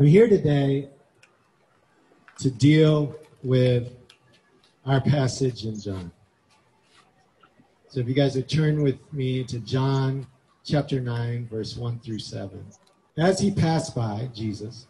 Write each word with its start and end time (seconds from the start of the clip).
I'm 0.00 0.06
here 0.06 0.28
today 0.28 0.90
to 2.38 2.52
deal 2.52 3.16
with 3.42 3.96
our 4.86 5.00
passage 5.00 5.64
in 5.64 5.80
John. 5.80 6.12
So 7.88 7.98
if 7.98 8.06
you 8.06 8.14
guys 8.14 8.36
would 8.36 8.48
turn 8.48 8.84
with 8.84 9.00
me 9.12 9.42
to 9.42 9.58
John 9.58 10.28
chapter 10.64 11.00
9, 11.00 11.48
verse 11.48 11.76
1 11.76 11.98
through 11.98 12.20
7. 12.20 12.64
As 13.16 13.40
he 13.40 13.50
passed 13.50 13.96
by, 13.96 14.30
Jesus, 14.32 14.86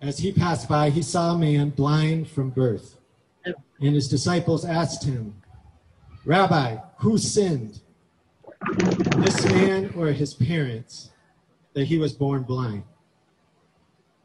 as 0.00 0.18
he 0.18 0.30
passed 0.30 0.68
by, 0.68 0.90
he 0.90 1.02
saw 1.02 1.32
a 1.32 1.38
man 1.38 1.70
blind 1.70 2.28
from 2.28 2.50
birth. 2.50 2.98
And 3.44 3.56
his 3.96 4.06
disciples 4.06 4.64
asked 4.64 5.02
him, 5.02 5.34
Rabbi, 6.24 6.76
who 6.98 7.18
sinned, 7.18 7.80
this 9.16 9.44
man 9.46 9.92
or 9.96 10.12
his 10.12 10.32
parents, 10.32 11.10
that 11.72 11.86
he 11.86 11.98
was 11.98 12.12
born 12.12 12.44
blind? 12.44 12.84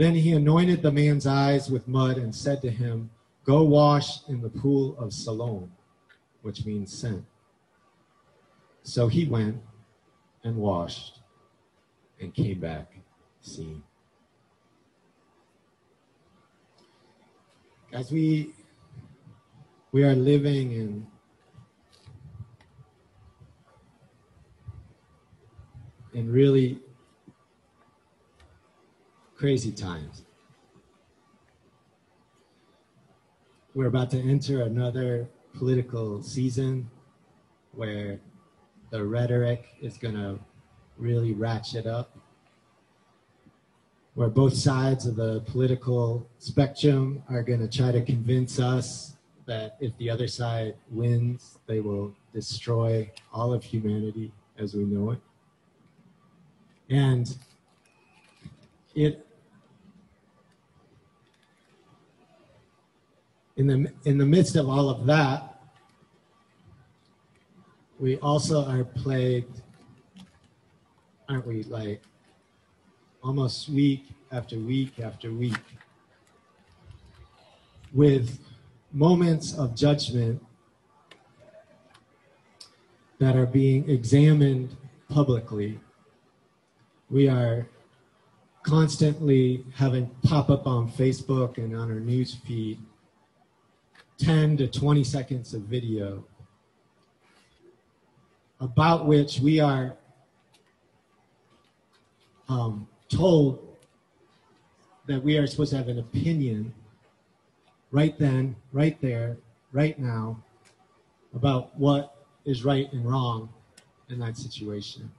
Then 0.00 0.14
he 0.14 0.32
anointed 0.32 0.80
the 0.80 0.90
man's 0.90 1.26
eyes 1.26 1.70
with 1.70 1.86
mud 1.86 2.16
and 2.16 2.34
said 2.34 2.62
to 2.62 2.70
him, 2.70 3.10
Go 3.44 3.62
wash 3.64 4.26
in 4.30 4.40
the 4.40 4.48
pool 4.48 4.96
of 4.98 5.12
Siloam, 5.12 5.70
which 6.40 6.64
means 6.64 6.90
sent. 6.90 7.22
So 8.82 9.08
he 9.08 9.26
went 9.26 9.60
and 10.42 10.56
washed 10.56 11.18
and 12.18 12.32
came 12.32 12.60
back 12.60 12.90
seeing. 13.42 13.82
As 17.92 18.10
we 18.10 18.54
we 19.92 20.02
are 20.02 20.14
living 20.14 20.72
in 20.72 21.06
in 26.14 26.32
really 26.32 26.80
crazy 29.40 29.72
times. 29.72 30.22
We're 33.74 33.86
about 33.86 34.10
to 34.10 34.20
enter 34.20 34.64
another 34.64 35.30
political 35.54 36.22
season 36.22 36.90
where 37.72 38.20
the 38.90 39.02
rhetoric 39.02 39.64
is 39.80 39.96
going 39.96 40.16
to 40.16 40.38
really 40.98 41.32
ratchet 41.32 41.86
up, 41.86 42.18
where 44.12 44.28
both 44.28 44.52
sides 44.52 45.06
of 45.06 45.16
the 45.16 45.40
political 45.46 46.28
spectrum 46.38 47.22
are 47.30 47.42
going 47.42 47.66
to 47.66 47.78
try 47.78 47.92
to 47.92 48.02
convince 48.02 48.60
us 48.60 49.16
that 49.46 49.78
if 49.80 49.96
the 49.96 50.10
other 50.10 50.28
side 50.28 50.74
wins, 50.90 51.58
they 51.66 51.80
will 51.80 52.14
destroy 52.34 53.10
all 53.32 53.54
of 53.54 53.64
humanity 53.64 54.32
as 54.58 54.74
we 54.74 54.84
know 54.84 55.12
it. 55.12 55.20
And 56.90 57.34
it 58.94 59.26
in 63.60 63.66
the 63.66 63.92
in 64.06 64.16
the 64.16 64.24
midst 64.24 64.56
of 64.56 64.70
all 64.70 64.88
of 64.88 65.04
that, 65.04 65.60
we 67.98 68.16
also 68.16 68.64
are 68.64 68.84
plagued, 68.84 69.60
aren't 71.28 71.46
we, 71.46 71.64
like 71.64 72.00
almost 73.22 73.68
week 73.68 74.04
after 74.32 74.58
week 74.58 74.98
after 74.98 75.30
week 75.30 75.62
with 77.92 78.38
moments 78.92 79.52
of 79.58 79.76
judgment 79.76 80.42
that 83.18 83.36
are 83.36 83.44
being 83.44 83.86
examined 83.90 84.74
publicly. 85.10 85.78
We 87.10 87.28
are 87.28 87.68
constantly 88.62 89.66
having 89.74 90.06
pop 90.22 90.48
up 90.48 90.66
on 90.66 90.90
Facebook 90.90 91.58
and 91.58 91.76
on 91.76 91.90
our 91.90 92.00
news 92.00 92.34
feed 92.46 92.78
10 94.20 94.58
to 94.58 94.68
20 94.68 95.02
seconds 95.02 95.54
of 95.54 95.62
video 95.62 96.22
about 98.60 99.06
which 99.06 99.40
we 99.40 99.60
are 99.60 99.96
um, 102.50 102.86
told 103.08 103.76
that 105.06 105.22
we 105.22 105.38
are 105.38 105.46
supposed 105.46 105.70
to 105.70 105.78
have 105.78 105.88
an 105.88 105.98
opinion 105.98 106.74
right 107.92 108.18
then, 108.18 108.54
right 108.72 109.00
there, 109.00 109.38
right 109.72 109.98
now 109.98 110.36
about 111.34 111.74
what 111.78 112.16
is 112.44 112.62
right 112.62 112.92
and 112.92 113.08
wrong 113.08 113.48
in 114.10 114.18
that 114.18 114.36
situation. 114.36 115.10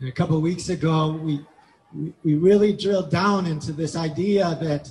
And 0.00 0.08
a 0.08 0.12
couple 0.12 0.40
weeks 0.40 0.70
ago, 0.70 1.12
we, 1.12 1.44
we 2.24 2.36
really 2.36 2.72
drilled 2.72 3.10
down 3.10 3.46
into 3.46 3.72
this 3.72 3.96
idea 3.96 4.56
that 4.62 4.90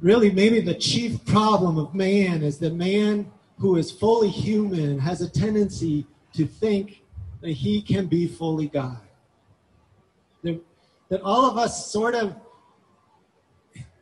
really 0.00 0.30
maybe 0.30 0.60
the 0.60 0.74
chief 0.74 1.24
problem 1.24 1.78
of 1.78 1.94
man 1.94 2.42
is 2.42 2.58
that 2.58 2.74
man 2.74 3.30
who 3.58 3.76
is 3.76 3.90
fully 3.90 4.28
human 4.28 4.98
has 4.98 5.22
a 5.22 5.28
tendency 5.28 6.06
to 6.34 6.46
think 6.46 7.02
that 7.40 7.52
he 7.52 7.80
can 7.80 8.06
be 8.06 8.26
fully 8.26 8.68
God. 8.68 9.00
That, 10.42 10.60
that 11.08 11.22
all 11.22 11.50
of 11.50 11.56
us 11.56 11.90
sort 11.90 12.14
of 12.14 12.36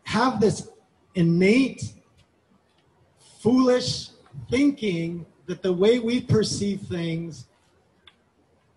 have 0.05 0.41
this 0.41 0.69
innate, 1.15 1.93
foolish 3.41 4.11
thinking 4.51 5.27
that 5.47 5.63
the 5.63 5.73
way 5.73 5.99
we 5.99 6.21
perceive 6.21 6.81
things 6.83 7.47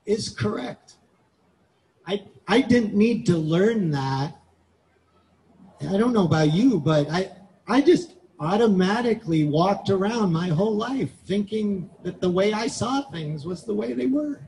is 0.06 0.30
correct. 0.30 0.96
I, 2.06 2.24
I 2.48 2.62
didn't 2.62 2.94
need 2.94 3.26
to 3.28 3.38
learn 3.38 3.92
that. 3.92 4.37
I 5.82 5.98
don't 5.98 6.14
know 6.14 6.26
about 6.26 6.54
you, 6.54 6.80
but 6.80 7.10
I, 7.10 7.32
I 7.68 7.82
just 7.82 8.16
automatically 8.40 9.46
walked 9.46 9.90
around 9.90 10.32
my 10.32 10.48
whole 10.48 10.76
life 10.76 11.10
thinking 11.26 11.90
that 12.04 12.22
the 12.22 12.30
way 12.30 12.54
I 12.54 12.68
saw 12.68 13.02
things 13.10 13.46
was 13.46 13.64
the 13.64 13.74
way 13.74 13.94
they 13.94 14.06
were. 14.06 14.42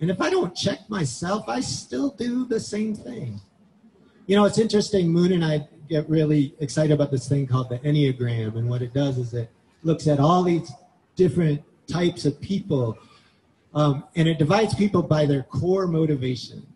And 0.00 0.10
if 0.10 0.20
I 0.20 0.30
don't 0.30 0.54
check 0.54 0.88
myself, 0.88 1.48
I 1.48 1.60
still 1.60 2.10
do 2.10 2.44
the 2.44 2.60
same 2.60 2.94
thing. 2.94 3.40
You 4.26 4.36
know, 4.36 4.44
it's 4.44 4.58
interesting. 4.58 5.08
Moon 5.08 5.32
and 5.32 5.44
I 5.44 5.66
get 5.88 6.08
really 6.08 6.54
excited 6.60 6.92
about 6.92 7.10
this 7.10 7.28
thing 7.28 7.46
called 7.46 7.70
the 7.70 7.78
Enneagram. 7.80 8.56
And 8.56 8.68
what 8.68 8.82
it 8.82 8.92
does 8.92 9.18
is 9.18 9.34
it 9.34 9.50
looks 9.82 10.06
at 10.06 10.20
all 10.20 10.42
these 10.42 10.70
different 11.16 11.62
types 11.88 12.26
of 12.26 12.40
people 12.40 12.98
um, 13.74 14.04
and 14.16 14.28
it 14.28 14.38
divides 14.38 14.74
people 14.74 15.02
by 15.02 15.26
their 15.26 15.42
core 15.44 15.86
motivation. 15.86 16.66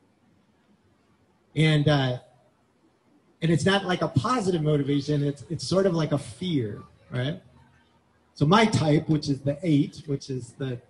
And 1.56 1.88
uh, 1.88 2.18
and 3.42 3.50
it's 3.50 3.66
not 3.66 3.84
like 3.84 4.02
a 4.02 4.08
positive 4.08 4.62
motivation. 4.62 5.22
It's 5.24 5.44
it's 5.50 5.66
sort 5.66 5.84
of 5.84 5.94
like 5.94 6.12
a 6.12 6.18
fear, 6.18 6.82
right? 7.10 7.42
So 8.34 8.46
my 8.46 8.64
type, 8.64 9.08
which 9.08 9.28
is 9.28 9.40
the 9.40 9.58
eight, 9.62 10.02
which 10.06 10.30
is 10.30 10.52
the 10.52 10.80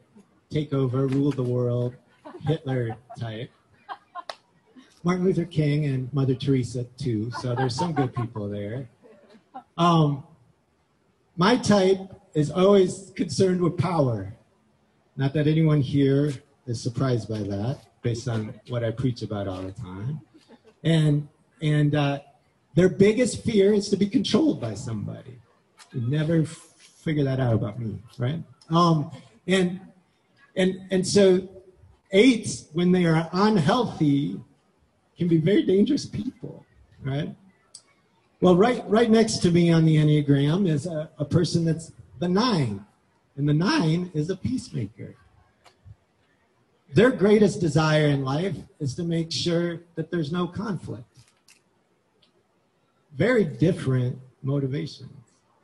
take 0.50 0.72
over, 0.72 1.06
rule 1.06 1.32
the 1.32 1.42
world, 1.42 1.96
Hitler 2.46 2.96
type. 3.18 3.50
Martin 5.02 5.25
Luther 5.25 5.46
King 5.46 5.87
and 5.87 6.12
Mother 6.12 6.34
Teresa 6.34 6.84
too. 6.96 7.32
So 7.40 7.56
there's 7.56 7.75
some 7.75 7.93
good 7.93 8.14
people 8.14 8.49
there. 8.49 8.88
Um, 9.76 10.22
my 11.37 11.56
type 11.56 11.99
is 12.34 12.50
always 12.50 13.10
concerned 13.16 13.60
with 13.60 13.76
power. 13.78 14.32
Not 15.16 15.32
that 15.32 15.49
anyone 15.49 15.81
here 15.81 16.32
is 16.66 16.81
surprised 16.81 17.28
by 17.28 17.38
that, 17.38 17.81
based 18.02 18.28
on 18.28 18.54
what 18.69 18.84
I 18.84 18.93
preach 18.93 19.22
about 19.22 19.49
all 19.49 19.62
the 19.62 19.72
time. 19.72 20.20
And 20.84 21.28
and 21.60 21.94
uh, 21.94 22.20
their 22.74 22.88
biggest 22.88 23.44
fear 23.44 23.72
is 23.74 23.88
to 23.90 23.96
be 23.96 24.06
controlled 24.06 24.60
by 24.60 24.74
somebody. 24.74 25.38
You 25.92 26.02
never 26.08 26.44
figure 26.44 27.24
that 27.24 27.40
out 27.40 27.54
about 27.54 27.78
me, 27.78 27.98
right? 28.19 28.42
Um, 28.70 29.10
and 29.46 29.80
and 30.56 30.80
and 30.90 31.06
so 31.06 31.48
eights, 32.12 32.69
when 32.72 32.92
they 32.92 33.04
are 33.06 33.28
unhealthy, 33.32 34.40
can 35.19 35.28
be 35.28 35.38
very 35.38 35.62
dangerous 35.62 36.06
people, 36.06 36.64
right? 37.04 37.34
Well, 38.40 38.56
right 38.56 38.82
right 38.88 39.10
next 39.10 39.38
to 39.38 39.50
me 39.50 39.70
on 39.72 39.84
the 39.84 39.96
Enneagram 39.96 40.68
is 40.68 40.86
a, 40.86 41.10
a 41.18 41.25
person 41.25 41.64
that's 41.64 41.92
the 42.18 42.28
nine. 42.28 42.84
And 43.36 43.48
the 43.48 43.54
nine 43.54 44.10
is 44.14 44.30
a 44.30 44.36
peacemaker. 44.36 45.14
their 46.94 47.10
greatest 47.10 47.60
desire 47.60 48.06
in 48.08 48.22
life 48.25 48.56
is 48.78 48.94
to 48.94 49.02
make 49.02 49.32
sure 49.32 49.80
that 49.94 50.10
there's 50.10 50.30
no 50.30 50.46
conflict. 50.46 51.12
Very 53.17 53.44
different 53.44 54.19
motivations, 54.43 55.11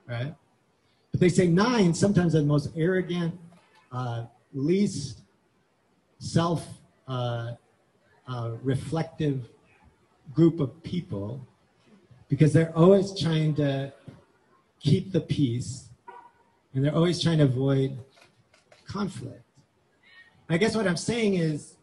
right? 0.07 0.35
But 1.11 1.21
they 1.21 1.29
say 1.29 1.47
nine, 1.47 1.95
sometimes 1.95 2.35
the 2.35 2.43
most 2.43 2.71
arrogant, 2.77 3.39
uh, 3.91 4.25
least 4.53 5.21
self 6.19 6.67
uh, 7.07 7.53
uh, 8.27 8.53
reflective 8.63 9.49
group 10.35 10.61
of 10.61 10.83
people 10.83 11.41
because 12.29 12.53
they're 12.53 12.77
always 12.77 13.19
trying 13.19 13.55
to 13.55 13.93
keep 14.81 15.13
the 15.13 15.21
peace 15.21 15.89
and 16.75 16.85
they're 16.85 16.95
always 16.95 17.23
trying 17.23 17.39
to 17.39 17.45
avoid 17.45 17.99
conflict. 18.87 19.43
I 20.49 20.59
guess 20.59 20.77
what 20.77 20.87
I'm 20.87 20.97
saying 20.97 21.35
is, 21.35 21.75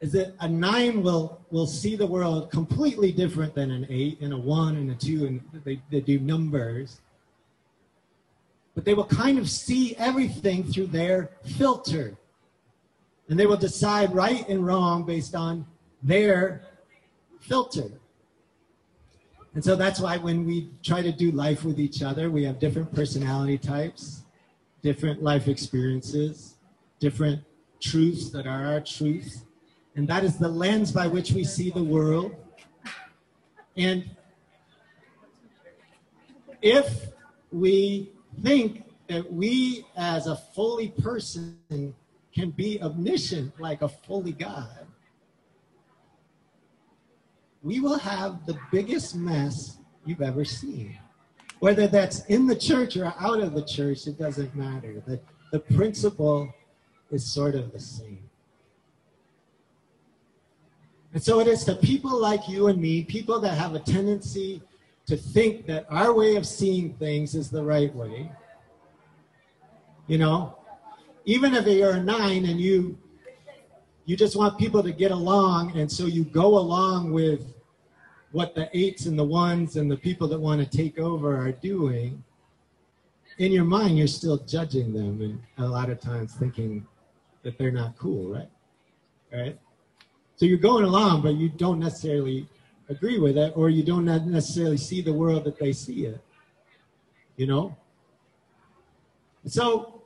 is 0.00 0.12
that 0.12 0.34
a 0.40 0.48
nine 0.48 1.02
will 1.02 1.40
will 1.50 1.66
see 1.66 1.96
the 1.96 2.06
world 2.06 2.50
completely 2.50 3.10
different 3.10 3.54
than 3.54 3.70
an 3.70 3.86
eight 3.90 4.20
and 4.20 4.32
a 4.32 4.38
one 4.38 4.76
and 4.76 4.90
a 4.90 4.94
two, 4.94 5.26
and 5.26 5.40
they, 5.64 5.80
they 5.90 6.00
do 6.00 6.18
numbers. 6.20 7.00
But 8.74 8.84
they 8.84 8.94
will 8.94 9.06
kind 9.06 9.38
of 9.38 9.50
see 9.50 9.96
everything 9.96 10.62
through 10.62 10.86
their 10.88 11.30
filter. 11.44 12.16
And 13.28 13.38
they 13.38 13.46
will 13.46 13.56
decide 13.56 14.14
right 14.14 14.48
and 14.48 14.64
wrong 14.64 15.04
based 15.04 15.34
on 15.34 15.66
their 16.02 16.62
filter. 17.40 17.90
And 19.54 19.64
so 19.64 19.74
that's 19.74 19.98
why 19.98 20.16
when 20.18 20.46
we 20.46 20.70
try 20.84 21.02
to 21.02 21.10
do 21.10 21.32
life 21.32 21.64
with 21.64 21.80
each 21.80 22.02
other, 22.02 22.30
we 22.30 22.44
have 22.44 22.60
different 22.60 22.94
personality 22.94 23.58
types, 23.58 24.22
different 24.82 25.22
life 25.22 25.48
experiences, 25.48 26.54
different 27.00 27.42
truths 27.80 28.30
that 28.30 28.46
are 28.46 28.66
our 28.66 28.80
truths. 28.80 29.42
And 29.98 30.06
that 30.06 30.22
is 30.22 30.36
the 30.38 30.48
lens 30.48 30.92
by 30.92 31.08
which 31.08 31.32
we 31.32 31.42
see 31.42 31.70
the 31.70 31.82
world. 31.82 32.32
And 33.76 34.08
if 36.62 37.08
we 37.50 38.12
think 38.40 38.84
that 39.08 39.32
we 39.32 39.84
as 39.96 40.28
a 40.28 40.36
fully 40.36 40.90
person 40.90 41.58
can 42.32 42.50
be 42.50 42.80
omniscient 42.80 43.60
like 43.60 43.82
a 43.82 43.88
fully 43.88 44.30
God, 44.30 44.86
we 47.64 47.80
will 47.80 47.98
have 47.98 48.46
the 48.46 48.56
biggest 48.70 49.16
mess 49.16 49.78
you've 50.06 50.22
ever 50.22 50.44
seen. 50.44 50.96
Whether 51.58 51.88
that's 51.88 52.24
in 52.26 52.46
the 52.46 52.54
church 52.54 52.96
or 52.96 53.12
out 53.18 53.40
of 53.40 53.52
the 53.52 53.64
church, 53.64 54.06
it 54.06 54.16
doesn't 54.16 54.54
matter. 54.54 55.02
The, 55.04 55.18
the 55.50 55.58
principle 55.58 56.54
is 57.10 57.26
sort 57.26 57.56
of 57.56 57.72
the 57.72 57.80
same. 57.80 58.27
And 61.18 61.24
so 61.24 61.40
it 61.40 61.48
is 61.48 61.64
to 61.64 61.74
people 61.74 62.16
like 62.16 62.48
you 62.48 62.68
and 62.68 62.80
me, 62.80 63.02
people 63.02 63.40
that 63.40 63.58
have 63.58 63.74
a 63.74 63.80
tendency 63.80 64.62
to 65.06 65.16
think 65.16 65.66
that 65.66 65.84
our 65.90 66.14
way 66.14 66.36
of 66.36 66.46
seeing 66.46 66.94
things 66.94 67.34
is 67.34 67.50
the 67.50 67.60
right 67.60 67.92
way. 67.92 68.30
You 70.06 70.18
know, 70.18 70.56
even 71.24 71.54
if 71.54 71.66
you're 71.66 71.94
a 71.94 72.00
nine 72.00 72.44
and 72.44 72.60
you 72.60 72.96
you 74.04 74.16
just 74.16 74.36
want 74.36 74.60
people 74.60 74.80
to 74.80 74.92
get 74.92 75.10
along, 75.10 75.76
and 75.76 75.90
so 75.90 76.06
you 76.06 76.22
go 76.22 76.56
along 76.56 77.12
with 77.12 77.52
what 78.30 78.54
the 78.54 78.70
eights 78.72 79.06
and 79.06 79.18
the 79.18 79.24
ones 79.24 79.74
and 79.74 79.90
the 79.90 79.96
people 79.96 80.28
that 80.28 80.38
want 80.38 80.60
to 80.60 80.76
take 80.76 81.00
over 81.00 81.36
are 81.36 81.50
doing. 81.50 82.22
In 83.38 83.50
your 83.50 83.64
mind, 83.64 83.98
you're 83.98 84.06
still 84.06 84.38
judging 84.38 84.92
them, 84.92 85.20
and 85.20 85.42
a 85.66 85.68
lot 85.68 85.90
of 85.90 85.98
times 85.98 86.36
thinking 86.36 86.86
that 87.42 87.58
they're 87.58 87.72
not 87.72 87.98
cool, 87.98 88.32
right? 88.32 88.50
Right? 89.32 89.58
So 90.38 90.46
you're 90.46 90.56
going 90.56 90.84
along, 90.84 91.20
but 91.20 91.34
you 91.34 91.50
don't 91.50 91.78
necessarily 91.78 92.48
agree 92.88 93.18
with 93.18 93.36
it, 93.36 93.52
or 93.54 93.68
you 93.68 93.82
don't 93.82 94.06
necessarily 94.06 94.78
see 94.78 95.02
the 95.02 95.12
world 95.12 95.44
that 95.44 95.58
they 95.58 95.72
see 95.72 96.06
it. 96.06 96.20
You 97.36 97.46
know? 97.46 97.76
So, 99.46 100.02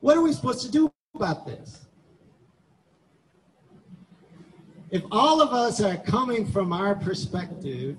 what 0.00 0.16
are 0.16 0.20
we 0.20 0.32
supposed 0.32 0.62
to 0.66 0.70
do 0.70 0.92
about 1.14 1.46
this? 1.46 1.86
If 4.90 5.02
all 5.10 5.40
of 5.40 5.52
us 5.54 5.80
are 5.80 5.96
coming 5.96 6.46
from 6.46 6.72
our 6.72 6.94
perspective, 6.94 7.96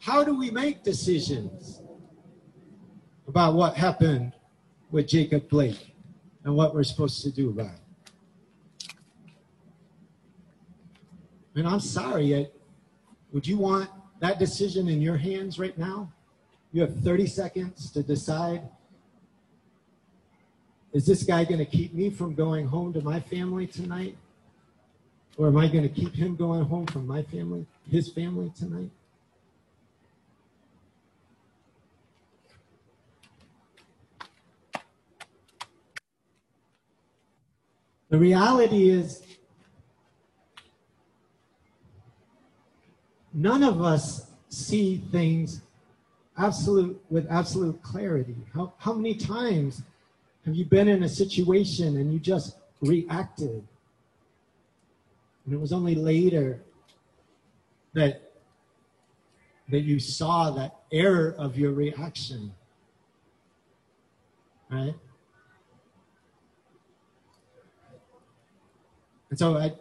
how 0.00 0.24
do 0.24 0.38
we 0.38 0.50
make 0.50 0.82
decisions 0.82 1.82
about 3.26 3.54
what 3.54 3.76
happened 3.76 4.32
with 4.90 5.06
Jacob 5.06 5.48
Blake? 5.50 5.88
and 6.48 6.56
what 6.56 6.74
we're 6.74 6.82
supposed 6.82 7.22
to 7.22 7.30
do 7.30 7.50
about 7.50 7.74
it. 7.74 7.87
And 11.58 11.66
I'm 11.66 11.80
sorry, 11.80 12.48
would 13.32 13.44
you 13.44 13.58
want 13.58 13.90
that 14.20 14.38
decision 14.38 14.88
in 14.88 15.02
your 15.02 15.16
hands 15.16 15.58
right 15.58 15.76
now? 15.76 16.12
You 16.72 16.82
have 16.82 17.00
30 17.00 17.26
seconds 17.26 17.90
to 17.90 18.02
decide 18.04 18.62
is 20.92 21.04
this 21.04 21.24
guy 21.24 21.44
going 21.44 21.58
to 21.58 21.66
keep 21.66 21.92
me 21.92 22.10
from 22.10 22.34
going 22.34 22.66
home 22.66 22.92
to 22.92 23.02
my 23.02 23.18
family 23.18 23.66
tonight? 23.66 24.16
Or 25.36 25.48
am 25.48 25.56
I 25.56 25.66
going 25.66 25.82
to 25.82 25.88
keep 25.88 26.14
him 26.14 26.36
going 26.36 26.64
home 26.64 26.86
from 26.86 27.08
my 27.08 27.22
family, 27.22 27.66
his 27.90 28.08
family 28.08 28.52
tonight? 28.56 28.90
The 38.10 38.18
reality 38.18 38.88
is, 38.88 39.27
none 43.32 43.62
of 43.62 43.82
us 43.82 44.30
see 44.48 45.02
things 45.10 45.62
absolute 46.36 47.00
with 47.10 47.26
absolute 47.30 47.82
clarity. 47.82 48.36
How, 48.54 48.72
how 48.78 48.92
many 48.92 49.14
times 49.14 49.82
have 50.46 50.54
you 50.54 50.64
been 50.64 50.88
in 50.88 51.02
a 51.02 51.08
situation 51.08 51.96
and 51.96 52.12
you 52.12 52.18
just 52.18 52.56
reacted? 52.80 53.66
And 55.44 55.54
it 55.54 55.60
was 55.60 55.72
only 55.72 55.94
later 55.94 56.62
that 57.94 58.22
that 59.70 59.80
you 59.80 59.98
saw 59.98 60.50
that 60.50 60.76
error 60.90 61.34
of 61.38 61.58
your 61.58 61.72
reaction. 61.72 62.54
Right? 64.70 64.94
And 69.30 69.38
so 69.38 69.58
I, 69.58 69.72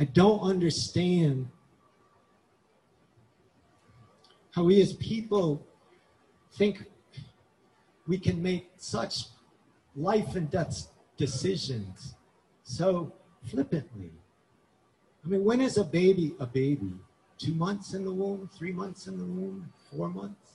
I 0.00 0.04
don't 0.04 0.40
understand 0.40 1.48
how 4.56 4.64
we 4.64 4.80
as 4.80 4.94
people 4.94 5.62
think 6.54 6.84
we 8.08 8.16
can 8.16 8.42
make 8.42 8.70
such 8.78 9.26
life 9.94 10.34
and 10.34 10.50
death 10.50 10.88
decisions 11.18 12.14
so 12.62 13.12
flippantly. 13.44 14.10
I 15.24 15.28
mean, 15.28 15.44
when 15.44 15.60
is 15.60 15.76
a 15.76 15.84
baby 15.84 16.34
a 16.40 16.46
baby? 16.46 16.92
Two 17.36 17.52
months 17.52 17.92
in 17.92 18.02
the 18.02 18.10
womb, 18.10 18.48
three 18.56 18.72
months 18.72 19.08
in 19.08 19.18
the 19.18 19.24
womb, 19.24 19.70
four 19.94 20.08
months? 20.08 20.52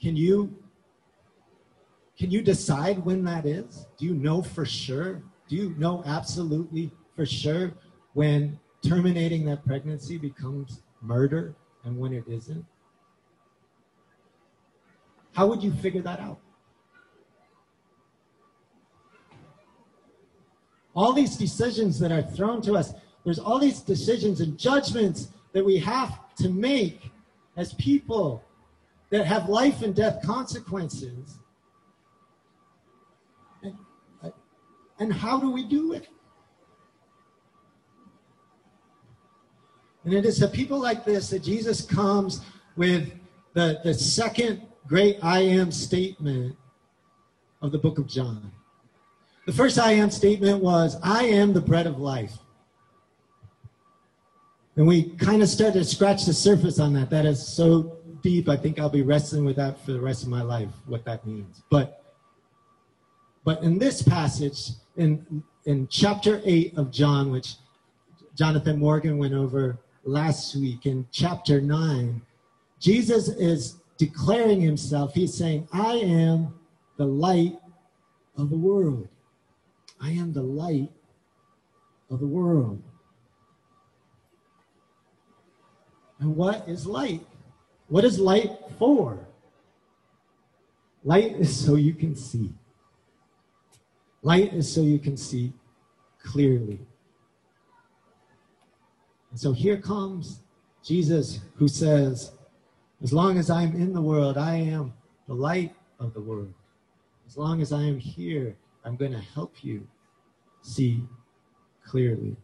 Can 0.00 0.16
you 0.16 0.52
can 2.18 2.32
you 2.32 2.42
decide 2.42 3.04
when 3.04 3.22
that 3.24 3.46
is? 3.46 3.86
Do 3.96 4.04
you 4.04 4.14
know 4.14 4.42
for 4.42 4.66
sure? 4.66 5.22
Do 5.48 5.54
you 5.54 5.76
know 5.78 6.02
absolutely 6.04 6.90
for 7.14 7.24
sure 7.24 7.72
when 8.14 8.58
terminating 8.82 9.44
that 9.44 9.64
pregnancy 9.64 10.18
becomes 10.18 10.82
murder 11.00 11.54
and 11.88 11.98
when 11.98 12.12
it 12.12 12.24
isn't? 12.28 12.64
How 15.32 15.46
would 15.46 15.62
you 15.62 15.72
figure 15.72 16.02
that 16.02 16.20
out? 16.20 16.38
All 20.94 21.12
these 21.12 21.36
decisions 21.36 21.98
that 22.00 22.12
are 22.12 22.22
thrown 22.22 22.60
to 22.62 22.74
us, 22.74 22.92
there's 23.24 23.38
all 23.38 23.58
these 23.58 23.80
decisions 23.80 24.40
and 24.40 24.58
judgments 24.58 25.28
that 25.52 25.64
we 25.64 25.78
have 25.78 26.18
to 26.36 26.48
make 26.50 27.10
as 27.56 27.72
people 27.74 28.44
that 29.10 29.24
have 29.24 29.48
life 29.48 29.82
and 29.82 29.94
death 29.94 30.20
consequences. 30.24 31.38
And 35.00 35.12
how 35.12 35.38
do 35.38 35.50
we 35.50 35.64
do 35.64 35.92
it? 35.92 36.08
And 40.08 40.16
it 40.16 40.24
is 40.24 40.38
to 40.38 40.48
people 40.48 40.78
like 40.78 41.04
this 41.04 41.28
that 41.28 41.42
Jesus 41.42 41.82
comes 41.82 42.40
with 42.76 43.12
the, 43.52 43.78
the 43.84 43.92
second 43.92 44.62
great 44.86 45.18
I 45.22 45.40
am 45.40 45.70
statement 45.70 46.56
of 47.60 47.72
the 47.72 47.78
book 47.78 47.98
of 47.98 48.06
John. 48.06 48.50
The 49.44 49.52
first 49.52 49.78
I 49.78 49.92
am 49.92 50.10
statement 50.10 50.62
was, 50.62 50.96
I 51.02 51.24
am 51.24 51.52
the 51.52 51.60
bread 51.60 51.86
of 51.86 51.98
life. 51.98 52.38
And 54.76 54.86
we 54.86 55.10
kind 55.16 55.42
of 55.42 55.48
started 55.50 55.80
to 55.80 55.84
scratch 55.84 56.24
the 56.24 56.32
surface 56.32 56.80
on 56.80 56.94
that. 56.94 57.10
That 57.10 57.26
is 57.26 57.46
so 57.46 57.98
deep. 58.22 58.48
I 58.48 58.56
think 58.56 58.78
I'll 58.78 58.88
be 58.88 59.02
wrestling 59.02 59.44
with 59.44 59.56
that 59.56 59.78
for 59.84 59.92
the 59.92 60.00
rest 60.00 60.22
of 60.22 60.30
my 60.30 60.40
life, 60.40 60.70
what 60.86 61.04
that 61.04 61.26
means. 61.26 61.60
But 61.68 62.02
But 63.44 63.62
in 63.62 63.78
this 63.78 64.00
passage, 64.00 64.70
in, 64.96 65.44
in 65.66 65.86
chapter 65.88 66.40
8 66.46 66.78
of 66.78 66.90
John, 66.90 67.30
which 67.30 67.56
Jonathan 68.34 68.78
Morgan 68.78 69.18
went 69.18 69.34
over 69.34 69.78
last 70.08 70.56
week, 70.56 70.86
in 70.86 71.06
chapter 71.12 71.60
9, 71.60 72.20
Jesus 72.80 73.28
is 73.28 73.76
declaring 73.98 74.60
himself. 74.60 75.12
He's 75.12 75.34
saying, 75.34 75.68
I 75.72 75.96
am 75.96 76.54
the 76.96 77.04
light 77.04 77.58
of 78.36 78.50
the 78.50 78.56
world. 78.56 79.08
I 80.00 80.10
am 80.10 80.32
the 80.32 80.42
light 80.42 80.90
of 82.10 82.20
the 82.20 82.26
world. 82.26 82.82
And 86.20 86.34
what 86.34 86.66
is 86.68 86.86
light? 86.86 87.24
What 87.88 88.04
is 88.04 88.18
light 88.18 88.52
for? 88.78 89.18
Light 91.04 91.36
is 91.36 91.64
so 91.64 91.74
you 91.74 91.94
can 91.94 92.16
see. 92.16 92.50
Light 94.22 94.52
is 94.54 94.72
so 94.72 94.80
you 94.80 94.98
can 94.98 95.16
see 95.16 95.52
clearly. 96.22 96.80
And 99.30 99.38
so 99.38 99.52
here 99.52 99.76
comes 99.76 100.40
Jesus 100.82 101.40
who 101.56 101.68
says, 101.68 102.32
As 103.02 103.12
long 103.12 103.38
as 103.38 103.50
I'm 103.50 103.74
in 103.74 103.92
the 103.92 104.00
world, 104.00 104.38
I 104.38 104.56
am 104.56 104.92
the 105.26 105.34
light 105.34 105.74
of 106.00 106.14
the 106.14 106.20
world. 106.20 106.52
As 107.26 107.36
long 107.36 107.60
as 107.60 107.72
I 107.72 107.82
am 107.82 107.98
here, 107.98 108.56
I'm 108.84 108.96
going 108.96 109.12
to 109.12 109.20
help 109.20 109.62
you 109.62 109.86
see 110.62 111.02
clearly. 111.84 112.36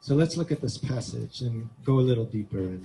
So 0.00 0.14
let's 0.14 0.36
look 0.36 0.52
at 0.52 0.60
this 0.60 0.76
passage 0.76 1.40
and 1.40 1.68
go 1.82 1.94
a 1.94 2.00
little 2.00 2.26
deeper. 2.26 2.78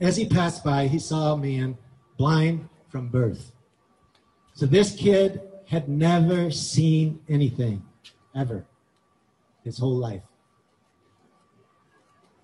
As 0.00 0.16
he 0.16 0.26
passed 0.26 0.64
by, 0.64 0.86
he 0.86 0.98
saw 0.98 1.34
a 1.34 1.36
man 1.36 1.76
blind 2.16 2.68
from 2.88 3.08
birth. 3.08 3.52
So 4.54 4.66
this 4.66 4.96
kid 4.96 5.40
had 5.72 5.88
never 5.88 6.50
seen 6.50 7.18
anything, 7.30 7.82
ever, 8.34 8.62
his 9.64 9.78
whole 9.78 9.96
life. 9.96 10.20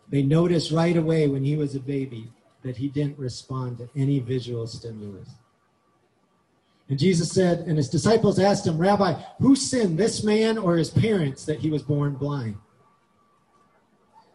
They 0.08 0.23
noticed 0.23 0.73
right 0.73 0.97
away 0.97 1.28
when 1.28 1.44
he 1.44 1.54
was 1.54 1.75
a 1.75 1.80
baby 1.80 2.32
that 2.62 2.78
he 2.78 2.88
didn't 2.88 3.18
respond 3.18 3.76
to 3.78 3.88
any 3.94 4.18
visual 4.18 4.66
stimulus. 4.66 5.28
And 6.88 6.99
Jesus 6.99 7.30
said, 7.30 7.58
and 7.66 7.76
his 7.76 7.90
disciples 7.90 8.38
asked 8.38 8.66
him, 8.66 8.78
Rabbi, 8.78 9.12
who 9.40 9.54
sinned, 9.54 9.99
this 9.99 10.25
man 10.25 10.56
or 10.56 10.78
his 10.78 10.88
parents, 10.88 11.44
that 11.44 11.58
he 11.58 11.68
was 11.68 11.82
born 11.82 12.14
blind? 12.14 12.56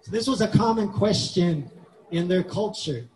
So 0.02 0.12
this 0.12 0.28
was 0.28 0.42
a 0.42 0.48
common 0.48 0.90
question 0.90 1.68
in 2.12 2.28
their 2.28 2.44
culture. 2.44 3.08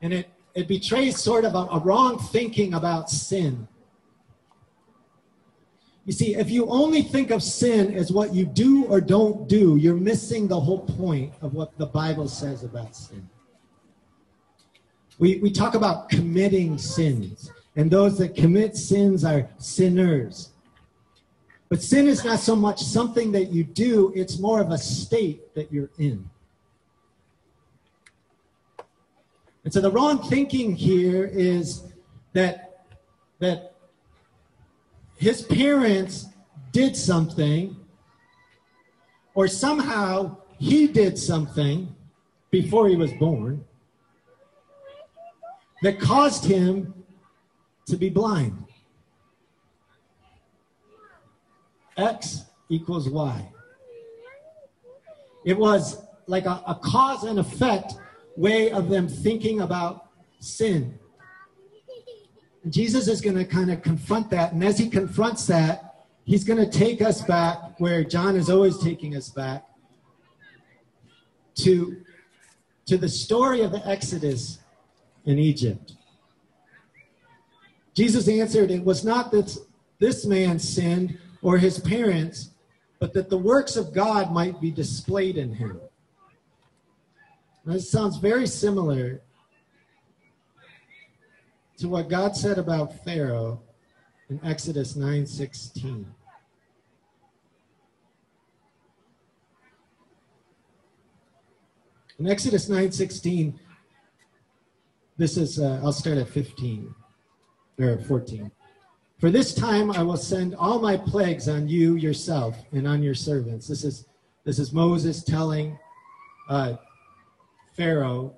And 0.00 0.14
it, 0.14 0.30
it 0.54 0.68
betrays 0.68 1.18
sort 1.18 1.44
of 1.44 1.54
a, 1.54 1.66
a 1.70 1.80
wrong 1.80 2.18
thinking 2.18 2.72
about 2.72 3.10
sin. 3.10 3.68
You 6.06 6.12
see, 6.12 6.34
if 6.34 6.50
you 6.50 6.66
only 6.66 7.02
think 7.02 7.30
of 7.30 7.42
sin 7.42 7.94
as 7.94 8.12
what 8.12 8.34
you 8.34 8.44
do 8.44 8.84
or 8.86 9.00
don't 9.00 9.48
do, 9.48 9.76
you're 9.76 9.96
missing 9.96 10.46
the 10.46 10.60
whole 10.60 10.80
point 10.80 11.32
of 11.40 11.54
what 11.54 11.76
the 11.78 11.86
Bible 11.86 12.28
says 12.28 12.62
about 12.62 12.94
sin. 12.94 13.28
We, 15.18 15.38
we 15.38 15.50
talk 15.50 15.74
about 15.74 16.10
committing 16.10 16.76
sins 16.76 17.50
and 17.76 17.90
those 17.90 18.18
that 18.18 18.36
commit 18.36 18.76
sins 18.76 19.24
are 19.24 19.48
sinners. 19.58 20.50
But 21.68 21.82
sin 21.82 22.06
is 22.06 22.24
not 22.24 22.38
so 22.38 22.54
much 22.54 22.82
something 22.82 23.32
that 23.32 23.50
you 23.50 23.64
do, 23.64 24.12
it's 24.14 24.38
more 24.38 24.60
of 24.60 24.70
a 24.70 24.78
state 24.78 25.54
that 25.54 25.72
you're 25.72 25.90
in. 25.98 26.28
And 29.64 29.72
so 29.72 29.80
the 29.80 29.90
wrong 29.90 30.22
thinking 30.22 30.76
here 30.76 31.24
is 31.24 31.84
that 32.34 32.84
that 33.38 33.73
his 35.16 35.42
parents 35.42 36.26
did 36.72 36.96
something 36.96 37.76
or 39.34 39.48
somehow 39.48 40.36
he 40.58 40.86
did 40.86 41.18
something 41.18 41.94
before 42.50 42.88
he 42.88 42.96
was 42.96 43.12
born 43.14 43.64
that 45.82 46.00
caused 46.00 46.44
him 46.44 46.94
to 47.86 47.96
be 47.96 48.08
blind. 48.08 48.64
X 51.96 52.44
equals 52.68 53.08
Y. 53.08 53.48
It 55.44 55.56
was 55.56 56.02
like 56.26 56.46
a, 56.46 56.62
a 56.66 56.74
cause 56.74 57.24
and 57.24 57.38
effect 57.38 57.94
way 58.36 58.70
of 58.70 58.88
them 58.88 59.08
thinking 59.08 59.60
about 59.60 60.08
sin. 60.40 60.98
And 62.64 62.72
Jesus 62.72 63.08
is 63.08 63.20
going 63.20 63.36
to 63.36 63.44
kind 63.44 63.70
of 63.70 63.82
confront 63.82 64.30
that. 64.30 64.52
And 64.52 64.64
as 64.64 64.78
he 64.78 64.88
confronts 64.88 65.46
that, 65.46 66.06
he's 66.24 66.44
going 66.44 66.58
to 66.58 66.70
take 66.70 67.02
us 67.02 67.22
back 67.22 67.78
where 67.78 68.02
John 68.02 68.34
is 68.34 68.48
always 68.50 68.78
taking 68.78 69.14
us 69.16 69.28
back 69.28 69.64
to, 71.56 72.02
to 72.86 72.96
the 72.96 73.08
story 73.08 73.60
of 73.60 73.70
the 73.70 73.86
Exodus 73.86 74.58
in 75.26 75.38
Egypt. 75.38 75.92
Jesus 77.94 78.28
answered, 78.28 78.70
It 78.70 78.84
was 78.84 79.04
not 79.04 79.30
that 79.30 79.56
this 79.98 80.26
man 80.26 80.58
sinned 80.58 81.18
or 81.42 81.58
his 81.58 81.78
parents, 81.78 82.50
but 82.98 83.12
that 83.12 83.28
the 83.28 83.38
works 83.38 83.76
of 83.76 83.92
God 83.92 84.32
might 84.32 84.60
be 84.60 84.70
displayed 84.70 85.36
in 85.36 85.52
him. 85.52 85.78
Now, 87.64 87.74
this 87.74 87.90
sounds 87.90 88.16
very 88.16 88.46
similar 88.46 89.20
to 91.78 91.88
what 91.88 92.08
God 92.08 92.36
said 92.36 92.58
about 92.58 93.04
Pharaoh 93.04 93.60
in 94.28 94.40
Exodus 94.44 94.94
9:16. 94.94 96.06
In 102.18 102.28
Exodus 102.28 102.68
9:16, 102.68 103.58
this 105.16 105.36
is 105.36 105.58
uh, 105.58 105.80
I'll 105.82 105.92
start 105.92 106.18
at 106.18 106.28
15 106.28 106.94
or 107.80 107.98
14. 107.98 108.50
For 109.18 109.30
this 109.30 109.54
time 109.54 109.90
I 109.90 110.02
will 110.02 110.16
send 110.16 110.54
all 110.54 110.80
my 110.80 110.96
plagues 110.96 111.48
on 111.48 111.68
you 111.68 111.96
yourself 111.96 112.56
and 112.72 112.86
on 112.86 113.02
your 113.02 113.14
servants. 113.14 113.66
This 113.66 113.84
is 113.84 114.06
this 114.44 114.58
is 114.58 114.72
Moses 114.72 115.22
telling 115.22 115.78
uh, 116.48 116.76
Pharaoh 117.76 118.34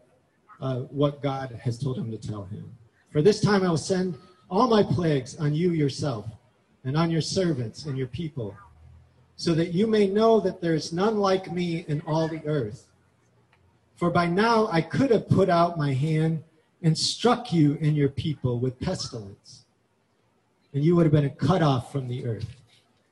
uh, 0.61 0.81
what 0.83 1.23
God 1.23 1.59
has 1.63 1.79
told 1.79 1.99
him 1.99 2.11
to 2.11 2.19
tell 2.19 2.45
him. 2.45 2.73
For 3.11 3.23
this 3.23 3.41
time 3.41 3.65
I 3.65 3.69
will 3.69 3.77
send 3.77 4.17
all 4.51 4.69
my 4.69 4.83
plagues 4.83 5.37
on 5.37 5.55
you 5.55 5.71
yourself 5.71 6.27
and 6.85 6.97
on 6.97 7.11
your 7.11 7.21
servants 7.21 7.87
and 7.87 7.99
your 7.99 8.07
people, 8.07 8.57
so 9.37 9.55
that 9.55 9.73
you 9.73 9.87
may 9.87 10.07
know 10.07 10.41
that 10.41 10.61
there 10.61 10.75
is 10.75 10.93
none 10.93 11.19
like 11.19 11.51
me 11.53 11.85
in 11.89 12.01
all 12.07 12.29
the 12.29 12.43
earth. 12.47 12.87
For 13.97 14.11
by 14.11 14.27
now 14.27 14.69
I 14.71 14.81
could 14.83 15.11
have 15.11 15.29
put 15.29 15.49
out 15.49 15.79
my 15.79 15.93
hand 15.93 16.45
and 16.83 16.97
struck 16.97 17.53
you 17.53 17.77
and 17.81 17.97
your 17.97 18.09
people 18.09 18.61
with 18.61 18.79
pestilence, 18.79 19.65
and 20.75 20.85
you 20.85 20.95
would 20.95 21.07
have 21.07 21.13
been 21.13 21.29
cut 21.31 21.63
off 21.63 21.91
from 21.91 22.07
the 22.07 22.25
earth. 22.27 22.47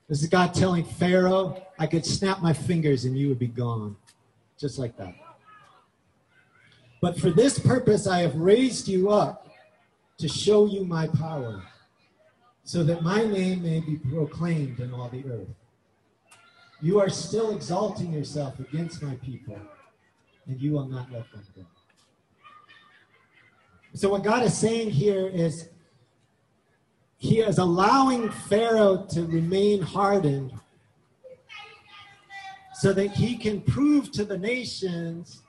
This 0.08 0.22
is 0.22 0.28
God 0.28 0.52
telling 0.52 0.84
Pharaoh, 0.84 1.62
I 1.78 1.86
could 1.86 2.04
snap 2.04 2.42
my 2.42 2.52
fingers 2.52 3.06
and 3.06 3.18
you 3.18 3.28
would 3.28 3.38
be 3.38 3.48
gone, 3.48 3.96
just 4.58 4.78
like 4.78 4.96
that. 4.98 5.14
But 7.00 7.18
for 7.18 7.30
this 7.30 7.58
purpose 7.58 8.06
I 8.06 8.20
have 8.20 8.36
raised 8.36 8.86
you 8.86 9.10
up 9.10 9.48
to 10.18 10.28
show 10.28 10.66
you 10.66 10.85
my 10.85 11.06
power, 11.09 11.62
so 12.62 12.83
that 12.85 13.02
my 13.02 13.25
name 13.25 13.62
may 13.62 13.80
be 13.80 13.97
proclaimed 13.97 14.80
in 14.80 14.92
all 14.92 15.09
the 15.09 15.25
earth. 15.26 15.49
You 16.80 17.00
are 17.00 17.09
still 17.09 17.54
exalting 17.54 18.12
yourself 18.12 18.59
against 18.61 19.02
my 19.02 19.14
people, 19.16 19.59
and 20.47 20.61
you 20.61 20.73
will 20.73 20.87
not 20.87 21.11
let 21.12 21.30
them 21.33 21.42
go. 21.54 21.62
So, 23.94 24.09
what 24.09 24.23
God 24.23 24.42
is 24.42 24.56
saying 24.56 24.90
here 24.90 25.28
is 25.28 25.68
He 27.16 27.40
is 27.40 27.59
allowing 27.59 28.30
Pharaoh 28.30 29.06
to 29.11 29.25
remain 29.26 29.83
hardened 29.83 30.52
so 32.75 32.92
that 32.92 33.12
he 33.12 33.37
can 33.37 33.61
prove 33.62 34.11
to 34.12 34.25
the 34.25 34.37
nations 34.37 35.42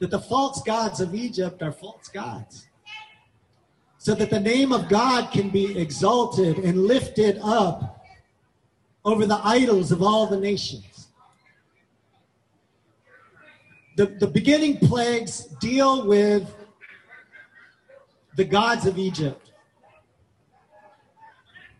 that 0.00 0.10
the 0.10 0.18
false 0.18 0.62
gods 0.62 1.00
of 1.00 1.14
Egypt 1.14 1.62
are 1.62 1.72
false 1.72 2.08
gods. 2.08 2.66
So 4.00 4.14
that 4.14 4.30
the 4.30 4.40
name 4.40 4.72
of 4.72 4.88
God 4.88 5.30
can 5.30 5.50
be 5.50 5.78
exalted 5.78 6.56
and 6.56 6.86
lifted 6.86 7.38
up 7.42 8.02
over 9.04 9.26
the 9.26 9.38
idols 9.44 9.92
of 9.92 10.02
all 10.02 10.26
the 10.26 10.38
nations. 10.38 11.08
The, 13.96 14.06
the 14.06 14.26
beginning 14.26 14.78
plagues 14.78 15.44
deal 15.60 16.06
with 16.06 16.50
the 18.36 18.44
gods 18.46 18.86
of 18.86 18.96
Egypt. 18.96 19.50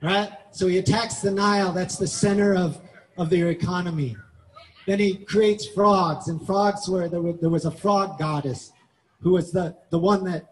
Right? 0.02 0.30
So 0.50 0.66
he 0.66 0.76
attacks 0.76 1.22
the 1.22 1.30
Nile, 1.30 1.72
that's 1.72 1.96
the 1.96 2.06
center 2.06 2.54
of, 2.54 2.82
of 3.16 3.30
their 3.30 3.48
economy. 3.48 4.14
then 4.86 4.98
he 4.98 5.16
creates 5.16 5.66
frogs, 5.68 6.28
and 6.28 6.44
frogs 6.46 6.86
were 6.86 7.08
there, 7.08 7.22
was 7.22 7.40
there 7.40 7.48
was 7.48 7.64
a 7.64 7.70
frog 7.70 8.18
goddess 8.18 8.72
who 9.22 9.30
was 9.30 9.52
the, 9.52 9.74
the 9.88 9.98
one 9.98 10.22
that 10.24 10.50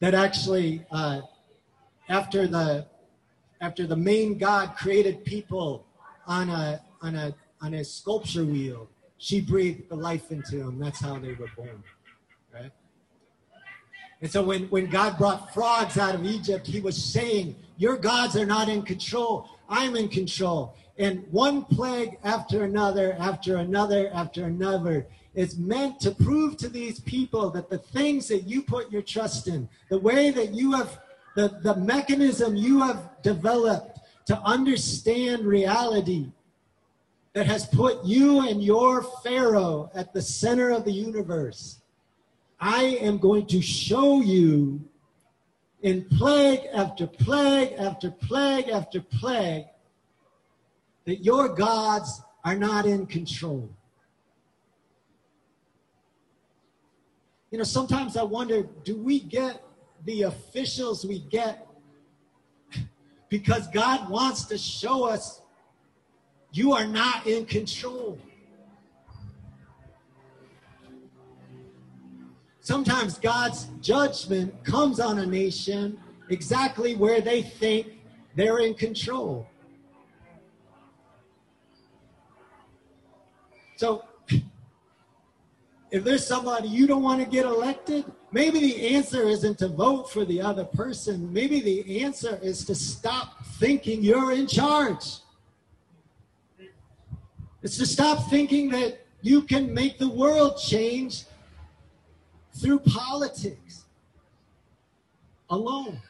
that 0.00 0.14
actually 0.14 0.84
uh, 0.90 1.20
after 2.08 2.46
the 2.46 2.86
after 3.60 3.86
the 3.86 3.96
main 3.96 4.38
god 4.38 4.76
created 4.76 5.24
people 5.24 5.84
on 6.26 6.48
a 6.50 6.80
on 7.02 7.14
a 7.14 7.34
on 7.60 7.74
a 7.74 7.84
sculpture 7.84 8.44
wheel, 8.44 8.88
she 9.18 9.40
breathed 9.40 9.88
the 9.88 9.96
life 9.96 10.30
into 10.30 10.58
them. 10.58 10.78
That's 10.78 11.00
how 11.00 11.18
they 11.18 11.34
were 11.34 11.50
born. 11.56 11.82
Right? 12.54 12.70
And 14.20 14.30
so 14.30 14.42
when, 14.42 14.64
when 14.64 14.88
God 14.88 15.18
brought 15.18 15.52
frogs 15.52 15.98
out 15.98 16.14
of 16.14 16.24
Egypt, 16.24 16.66
he 16.66 16.80
was 16.80 17.02
saying, 17.02 17.56
Your 17.76 17.96
gods 17.96 18.36
are 18.36 18.46
not 18.46 18.68
in 18.68 18.82
control. 18.82 19.48
I'm 19.68 19.96
in 19.96 20.08
control. 20.08 20.74
And 20.98 21.24
one 21.30 21.64
plague 21.64 22.18
after 22.24 22.64
another, 22.64 23.16
after 23.20 23.56
another, 23.56 24.10
after 24.12 24.44
another, 24.44 25.06
is 25.34 25.56
meant 25.56 26.00
to 26.00 26.10
prove 26.10 26.56
to 26.56 26.68
these 26.68 26.98
people 27.00 27.50
that 27.50 27.70
the 27.70 27.78
things 27.78 28.26
that 28.28 28.48
you 28.48 28.62
put 28.62 28.90
your 28.90 29.02
trust 29.02 29.46
in, 29.46 29.68
the 29.90 29.98
way 29.98 30.30
that 30.30 30.52
you 30.52 30.72
have, 30.72 30.98
the, 31.36 31.60
the 31.62 31.76
mechanism 31.76 32.56
you 32.56 32.80
have 32.80 33.22
developed 33.22 34.00
to 34.26 34.36
understand 34.40 35.44
reality, 35.44 36.32
that 37.34 37.46
has 37.46 37.66
put 37.66 38.04
you 38.04 38.48
and 38.48 38.60
your 38.62 39.02
Pharaoh 39.22 39.90
at 39.94 40.12
the 40.12 40.20
center 40.20 40.70
of 40.70 40.84
the 40.84 40.90
universe. 40.90 41.80
I 42.58 42.82
am 43.00 43.18
going 43.18 43.46
to 43.46 43.62
show 43.62 44.20
you 44.20 44.80
in 45.82 46.04
plague 46.06 46.62
after 46.74 47.06
plague 47.06 47.74
after 47.78 48.10
plague 48.10 48.68
after 48.68 49.00
plague 49.00 49.66
that 51.08 51.24
your 51.24 51.48
gods 51.48 52.20
are 52.44 52.54
not 52.54 52.84
in 52.84 53.06
control. 53.06 53.66
You 57.50 57.56
know, 57.56 57.64
sometimes 57.64 58.18
I 58.18 58.24
wonder 58.24 58.64
do 58.84 58.94
we 58.94 59.20
get 59.20 59.64
the 60.04 60.24
officials 60.24 61.06
we 61.06 61.20
get 61.20 61.66
because 63.30 63.68
God 63.68 64.10
wants 64.10 64.44
to 64.48 64.58
show 64.58 65.04
us 65.04 65.40
you 66.52 66.74
are 66.74 66.86
not 66.86 67.26
in 67.26 67.46
control. 67.46 68.18
Sometimes 72.60 73.16
God's 73.18 73.68
judgment 73.80 74.62
comes 74.62 75.00
on 75.00 75.20
a 75.20 75.24
nation 75.24 75.98
exactly 76.28 76.96
where 76.96 77.22
they 77.22 77.40
think 77.40 77.86
they're 78.36 78.58
in 78.58 78.74
control. 78.74 79.48
So, 83.78 84.04
if 85.92 86.02
there's 86.02 86.26
somebody 86.26 86.66
you 86.66 86.88
don't 86.88 87.04
want 87.04 87.22
to 87.22 87.30
get 87.30 87.46
elected, 87.46 88.04
maybe 88.32 88.58
the 88.58 88.88
answer 88.88 89.22
isn't 89.22 89.56
to 89.60 89.68
vote 89.68 90.10
for 90.10 90.24
the 90.24 90.40
other 90.40 90.64
person. 90.64 91.32
Maybe 91.32 91.60
the 91.60 92.02
answer 92.02 92.40
is 92.42 92.64
to 92.64 92.74
stop 92.74 93.46
thinking 93.60 94.02
you're 94.02 94.32
in 94.32 94.48
charge. 94.48 95.18
It's 97.62 97.78
to 97.78 97.86
stop 97.86 98.28
thinking 98.28 98.68
that 98.70 98.98
you 99.22 99.42
can 99.42 99.72
make 99.72 99.96
the 99.98 100.08
world 100.08 100.58
change 100.58 101.22
through 102.54 102.80
politics 102.80 103.84
alone. 105.50 106.00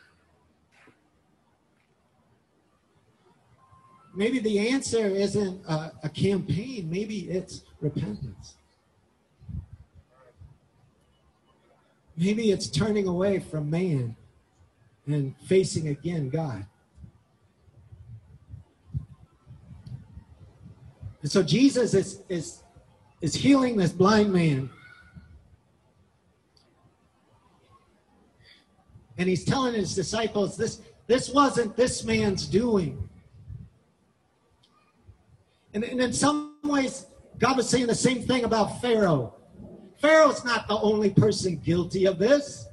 Maybe 4.19 4.41
the 4.41 4.71
answer 4.71 5.07
isn't 5.07 5.65
a, 5.69 5.93
a 6.03 6.09
campaign, 6.09 6.91
maybe 6.91 7.31
it's 7.31 7.63
repentance. 7.81 8.57
Maybe 12.17 12.51
it's 12.51 12.67
turning 12.67 13.07
away 13.07 13.39
from 13.39 13.71
man 13.71 14.17
and 15.07 15.37
facing 15.47 15.87
again 15.87 16.31
God. 16.31 16.67
And 21.23 21.31
so 21.31 21.45
Jesus 21.45 21.95
is, 21.95 22.21
is, 22.29 22.65
is 23.21 23.37
healing 23.37 23.77
this 23.77 23.93
blind 23.93 24.33
man. 24.33 24.69
And 29.17 29.29
he's 29.29 29.45
telling 29.45 29.75
his 29.75 29.95
disciples, 29.95 30.57
this, 30.57 30.81
this 31.07 31.31
wasn't 31.31 31.77
this 31.77 32.03
man's 32.03 32.45
doing. 32.45 33.08
And, 35.79 35.85
and 35.85 36.01
in 36.01 36.13
some 36.13 36.57
ways, 36.65 37.07
God 37.39 37.57
was 37.57 37.69
saying 37.69 37.87
the 37.87 37.95
same 37.95 38.21
thing 38.23 38.43
about 38.43 38.81
Pharaoh. 38.83 39.37
Pharaoh's 40.01 40.45
not 40.45 40.67
the 40.67 40.77
only 40.77 41.11
person 41.11 41.57
guilty 41.57 42.05
of 42.05 42.19
this. 42.19 42.67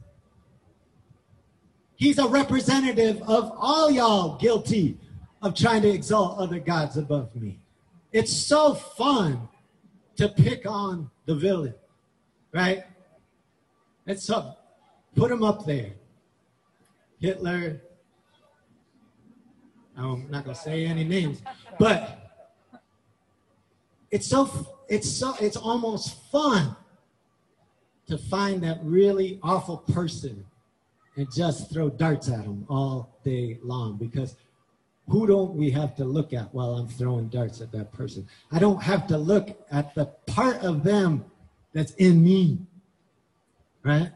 He's 1.97 2.17
a 2.17 2.27
representative 2.27 3.21
of 3.21 3.51
all 3.57 3.91
y'all 3.91 4.39
guilty 4.39 4.97
of 5.43 5.53
trying 5.53 5.83
to 5.83 5.89
exalt 5.89 6.39
other 6.39 6.57
gods 6.57 6.97
above 6.97 7.35
me. 7.35 7.59
It's 8.11 8.33
so 8.33 8.73
fun 8.73 9.49
to 10.15 10.27
pick 10.27 10.65
on 10.65 11.11
the 11.27 11.35
villain, 11.35 11.75
right? 12.53 12.85
It's 14.07 14.23
so 14.23 14.55
put 15.15 15.29
him 15.29 15.43
up 15.43 15.63
there. 15.67 15.91
Hitler. 17.19 17.81
I'm 19.95 20.27
not 20.31 20.43
gonna 20.43 20.55
say 20.55 20.87
any 20.87 21.03
names, 21.03 21.43
but 21.77 22.24
it's 24.15 24.27
so 24.27 24.49
it's 24.87 25.11
so 25.11 25.35
it's 25.41 25.57
almost 25.57 26.31
fun 26.31 26.73
to 28.07 28.17
find 28.17 28.63
that 28.63 28.79
really 28.81 29.39
awful 29.43 29.79
person 29.79 30.45
and 31.17 31.27
just 31.33 31.69
throw 31.69 31.89
darts 31.89 32.29
at 32.29 32.45
them 32.45 32.65
all 32.69 33.19
day 33.25 33.59
long 33.61 33.97
because 33.97 34.37
who 35.09 35.27
don't 35.27 35.53
we 35.53 35.69
have 35.69 35.97
to 35.97 36.05
look 36.05 36.31
at 36.31 36.53
while 36.53 36.75
I'm 36.75 36.87
throwing 36.87 37.27
darts 37.27 37.59
at 37.59 37.73
that 37.73 37.91
person? 37.91 38.25
I 38.53 38.57
don't 38.57 38.81
have 38.81 39.05
to 39.07 39.17
look 39.17 39.49
at 39.69 39.93
the 39.95 40.05
part 40.27 40.63
of 40.63 40.85
them 40.85 41.25
that's 41.73 41.91
in 41.95 42.23
me, 42.23 42.59
right? 43.83 44.11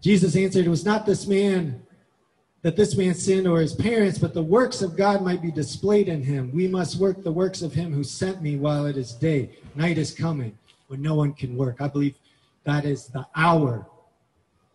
Jesus 0.00 0.34
answered, 0.36 0.64
It 0.64 0.70
was 0.70 0.86
not 0.86 1.04
this 1.04 1.26
man 1.26 1.85
that 2.66 2.74
this 2.74 2.96
man 2.96 3.14
sinned 3.14 3.46
or 3.46 3.60
his 3.60 3.74
parents, 3.74 4.18
but 4.18 4.34
the 4.34 4.42
works 4.42 4.82
of 4.82 4.96
God 4.96 5.22
might 5.22 5.40
be 5.40 5.52
displayed 5.52 6.08
in 6.08 6.20
him. 6.20 6.50
We 6.52 6.66
must 6.66 6.98
work 6.98 7.22
the 7.22 7.30
works 7.30 7.62
of 7.62 7.72
him 7.72 7.92
who 7.92 8.02
sent 8.02 8.42
me 8.42 8.56
while 8.56 8.86
it 8.86 8.96
is 8.96 9.12
day. 9.12 9.50
Night 9.76 9.98
is 9.98 10.12
coming 10.12 10.58
when 10.88 11.00
no 11.00 11.14
one 11.14 11.32
can 11.32 11.56
work. 11.56 11.80
I 11.80 11.86
believe 11.86 12.16
that 12.64 12.84
is 12.84 13.06
the 13.06 13.24
hour, 13.36 13.86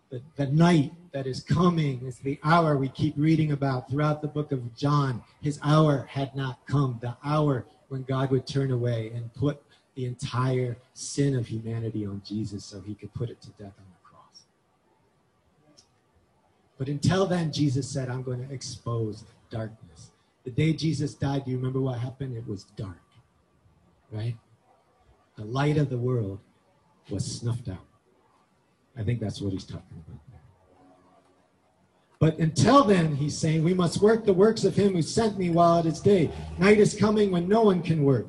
the, 0.09 0.21
the 0.37 0.47
night 0.47 0.93
that 1.11 1.27
is 1.27 1.43
coming 1.43 2.01
is 2.05 2.19
the 2.19 2.39
hour 2.45 2.77
we 2.77 2.87
keep 2.87 3.13
reading 3.17 3.51
about 3.51 3.89
throughout 3.89 4.21
the 4.21 4.27
book 4.29 4.53
of 4.53 4.73
John. 4.73 5.21
His 5.41 5.59
hour 5.61 6.07
had 6.09 6.33
not 6.33 6.65
come, 6.67 6.97
the 7.01 7.17
hour 7.25 7.65
when 7.89 8.03
God 8.03 8.31
would 8.31 8.47
turn 8.47 8.71
away 8.71 9.11
and 9.13 9.33
put 9.33 9.61
the 9.95 10.05
entire 10.05 10.77
sin 10.93 11.35
of 11.35 11.45
humanity 11.45 12.05
on 12.05 12.21
Jesus 12.25 12.63
so 12.63 12.79
he 12.79 12.95
could 12.95 13.13
put 13.13 13.29
it 13.29 13.41
to 13.41 13.49
death 13.49 13.73
on. 13.77 14.00
But 16.81 16.87
until 16.87 17.27
then, 17.27 17.53
Jesus 17.53 17.87
said, 17.87 18.09
I'm 18.09 18.23
going 18.23 18.43
to 18.43 18.51
expose 18.51 19.23
darkness. 19.51 20.09
The 20.45 20.49
day 20.49 20.73
Jesus 20.73 21.13
died, 21.13 21.45
do 21.45 21.51
you 21.51 21.57
remember 21.57 21.79
what 21.79 21.99
happened? 21.99 22.35
It 22.35 22.47
was 22.47 22.63
dark, 22.75 23.03
right? 24.11 24.35
The 25.35 25.45
light 25.45 25.77
of 25.77 25.91
the 25.91 25.99
world 25.99 26.39
was 27.07 27.23
snuffed 27.23 27.69
out. 27.69 27.85
I 28.97 29.03
think 29.03 29.19
that's 29.19 29.39
what 29.39 29.53
he's 29.53 29.63
talking 29.63 30.03
about. 30.07 30.19
there. 30.31 30.39
But 32.17 32.39
until 32.39 32.83
then, 32.83 33.15
he's 33.15 33.37
saying, 33.37 33.63
we 33.63 33.75
must 33.75 34.01
work 34.01 34.25
the 34.25 34.33
works 34.33 34.63
of 34.63 34.75
him 34.75 34.93
who 34.93 35.03
sent 35.03 35.37
me 35.37 35.51
while 35.51 35.81
it 35.81 35.85
is 35.85 35.99
day. 35.99 36.31
Night 36.57 36.79
is 36.79 36.95
coming 36.95 37.29
when 37.29 37.47
no 37.47 37.61
one 37.61 37.83
can 37.83 38.03
work. 38.03 38.25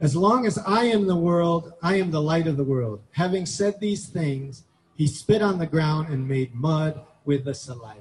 As 0.00 0.16
long 0.16 0.46
as 0.46 0.56
I 0.56 0.84
am 0.84 1.06
the 1.06 1.14
world, 1.14 1.74
I 1.82 1.96
am 1.96 2.10
the 2.10 2.22
light 2.22 2.46
of 2.46 2.56
the 2.56 2.64
world. 2.64 3.02
Having 3.10 3.44
said 3.44 3.78
these 3.78 4.06
things, 4.06 4.62
he 4.94 5.06
spit 5.06 5.42
on 5.42 5.58
the 5.58 5.66
ground 5.66 6.08
and 6.08 6.26
made 6.26 6.54
mud 6.54 7.04
with 7.24 7.44
the 7.44 7.54
saliva. 7.54 8.00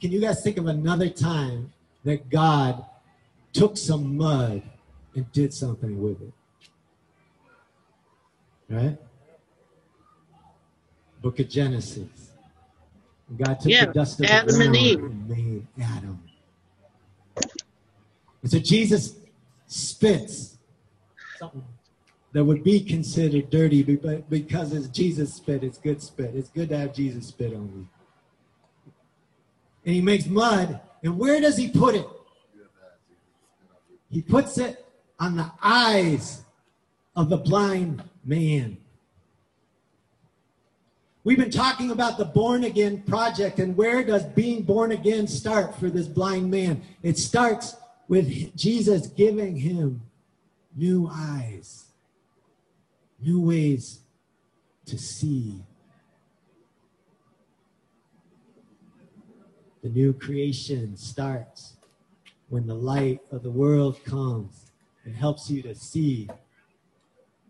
Can 0.00 0.12
you 0.12 0.20
guys 0.20 0.42
think 0.42 0.58
of 0.58 0.66
another 0.66 1.08
time 1.08 1.72
that 2.04 2.28
God 2.30 2.84
took 3.52 3.76
some 3.76 4.16
mud 4.16 4.62
and 5.14 5.30
did 5.32 5.52
something 5.54 6.00
with 6.02 6.20
it? 6.22 6.32
Right? 8.68 8.98
Book 11.22 11.38
of 11.40 11.48
Genesis. 11.48 12.30
God 13.36 13.60
took 13.60 13.72
Yeah, 13.72 13.86
the 13.86 13.92
dust 13.92 14.20
of 14.20 14.26
Adam 14.26 14.58
the 14.58 14.64
and 14.64 14.72
ground 14.72 14.76
Eve. 14.76 15.04
and 15.04 15.28
made 15.28 15.66
Adam. 15.82 16.22
And 18.42 18.50
so 18.50 18.58
Jesus 18.58 19.16
spits 19.66 20.58
something 21.38 21.64
that 22.32 22.44
would 22.44 22.62
be 22.62 22.80
considered 22.80 23.50
dirty, 23.50 23.82
but 23.82 24.28
because 24.30 24.72
it's 24.72 24.88
Jesus 24.88 25.34
spit, 25.34 25.64
it's 25.64 25.78
good 25.78 26.02
spit. 26.02 26.34
It's 26.34 26.50
good 26.50 26.68
to 26.68 26.76
have 26.78 26.94
Jesus 26.94 27.26
spit 27.28 27.54
on 27.54 27.72
you. 27.74 27.88
And 29.86 29.94
he 29.94 30.00
makes 30.02 30.26
mud, 30.26 30.80
and 31.04 31.16
where 31.16 31.40
does 31.40 31.56
he 31.56 31.68
put 31.68 31.94
it? 31.94 32.06
He 34.10 34.20
puts 34.20 34.58
it 34.58 34.84
on 35.20 35.36
the 35.36 35.50
eyes 35.62 36.42
of 37.14 37.28
the 37.28 37.36
blind 37.36 38.02
man. 38.24 38.76
We've 41.22 41.38
been 41.38 41.50
talking 41.50 41.90
about 41.90 42.18
the 42.18 42.24
born 42.24 42.64
again 42.64 43.02
project, 43.02 43.58
and 43.60 43.76
where 43.76 44.04
does 44.04 44.24
being 44.24 44.62
born 44.62 44.92
again 44.92 45.26
start 45.26 45.78
for 45.78 45.88
this 45.88 46.06
blind 46.06 46.50
man? 46.50 46.82
It 47.02 47.16
starts 47.16 47.76
with 48.08 48.56
Jesus 48.56 49.06
giving 49.06 49.56
him 49.56 50.02
new 50.76 51.08
eyes, 51.12 51.86
new 53.20 53.40
ways 53.40 54.00
to 54.86 54.98
see. 54.98 55.62
The 59.86 59.92
new 59.92 60.12
creation 60.12 60.96
starts 60.96 61.76
when 62.48 62.66
the 62.66 62.74
light 62.74 63.20
of 63.30 63.44
the 63.44 63.52
world 63.52 64.02
comes 64.04 64.72
and 65.04 65.14
helps 65.14 65.48
you 65.48 65.62
to 65.62 65.76
see 65.76 66.28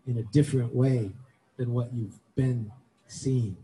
in 0.05 0.19
a 0.19 0.21
different 0.21 0.75
way 0.75 1.13
than 1.57 1.73
what 1.73 1.91
you've 1.91 2.19
been 2.35 2.71
seeing. 3.07 3.57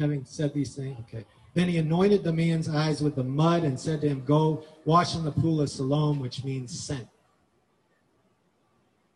Having 0.00 0.24
said 0.24 0.52
these 0.52 0.74
things, 0.74 0.98
okay. 1.02 1.24
Then 1.54 1.68
he 1.68 1.78
anointed 1.78 2.24
the 2.24 2.32
man's 2.32 2.68
eyes 2.68 3.00
with 3.00 3.14
the 3.14 3.22
mud 3.22 3.62
and 3.62 3.78
said 3.78 4.00
to 4.00 4.08
him, 4.08 4.24
Go 4.24 4.64
wash 4.84 5.14
in 5.14 5.22
the 5.22 5.30
pool 5.30 5.60
of 5.60 5.70
Siloam, 5.70 6.18
which 6.18 6.42
means 6.42 6.80
sent. 6.80 7.06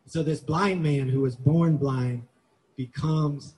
So 0.05 0.23
this 0.23 0.39
blind 0.39 0.81
man 0.81 1.09
who 1.09 1.19
was 1.19 1.35
born 1.35 1.75
blind 1.75 2.23
becomes 2.75 3.53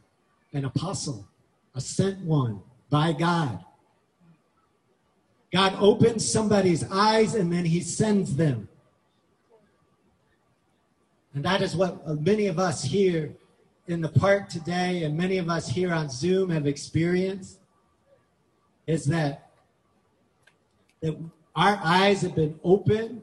an 0.53 0.65
apostle, 0.65 1.27
a 1.75 1.81
sent 1.81 2.19
one 2.19 2.61
by 2.89 3.13
God. 3.13 3.63
God 5.51 5.75
opens 5.79 6.29
somebody's 6.29 6.89
eyes 6.91 7.35
and 7.35 7.51
then 7.51 7.65
he 7.65 7.79
sends 7.81 8.35
them. 8.35 8.67
And 11.33 11.43
that 11.45 11.61
is 11.61 11.75
what 11.75 12.21
many 12.21 12.47
of 12.47 12.59
us 12.59 12.83
here 12.83 13.33
in 13.87 14.01
the 14.01 14.09
park 14.09 14.49
today 14.49 15.03
and 15.03 15.15
many 15.15 15.37
of 15.37 15.49
us 15.49 15.69
here 15.69 15.93
on 15.93 16.09
Zoom 16.09 16.49
have 16.49 16.67
experienced 16.67 17.59
is 18.85 19.05
that, 19.05 19.51
that 21.01 21.17
our 21.55 21.79
eyes 21.83 22.21
have 22.21 22.35
been 22.35 22.59
opened 22.63 23.21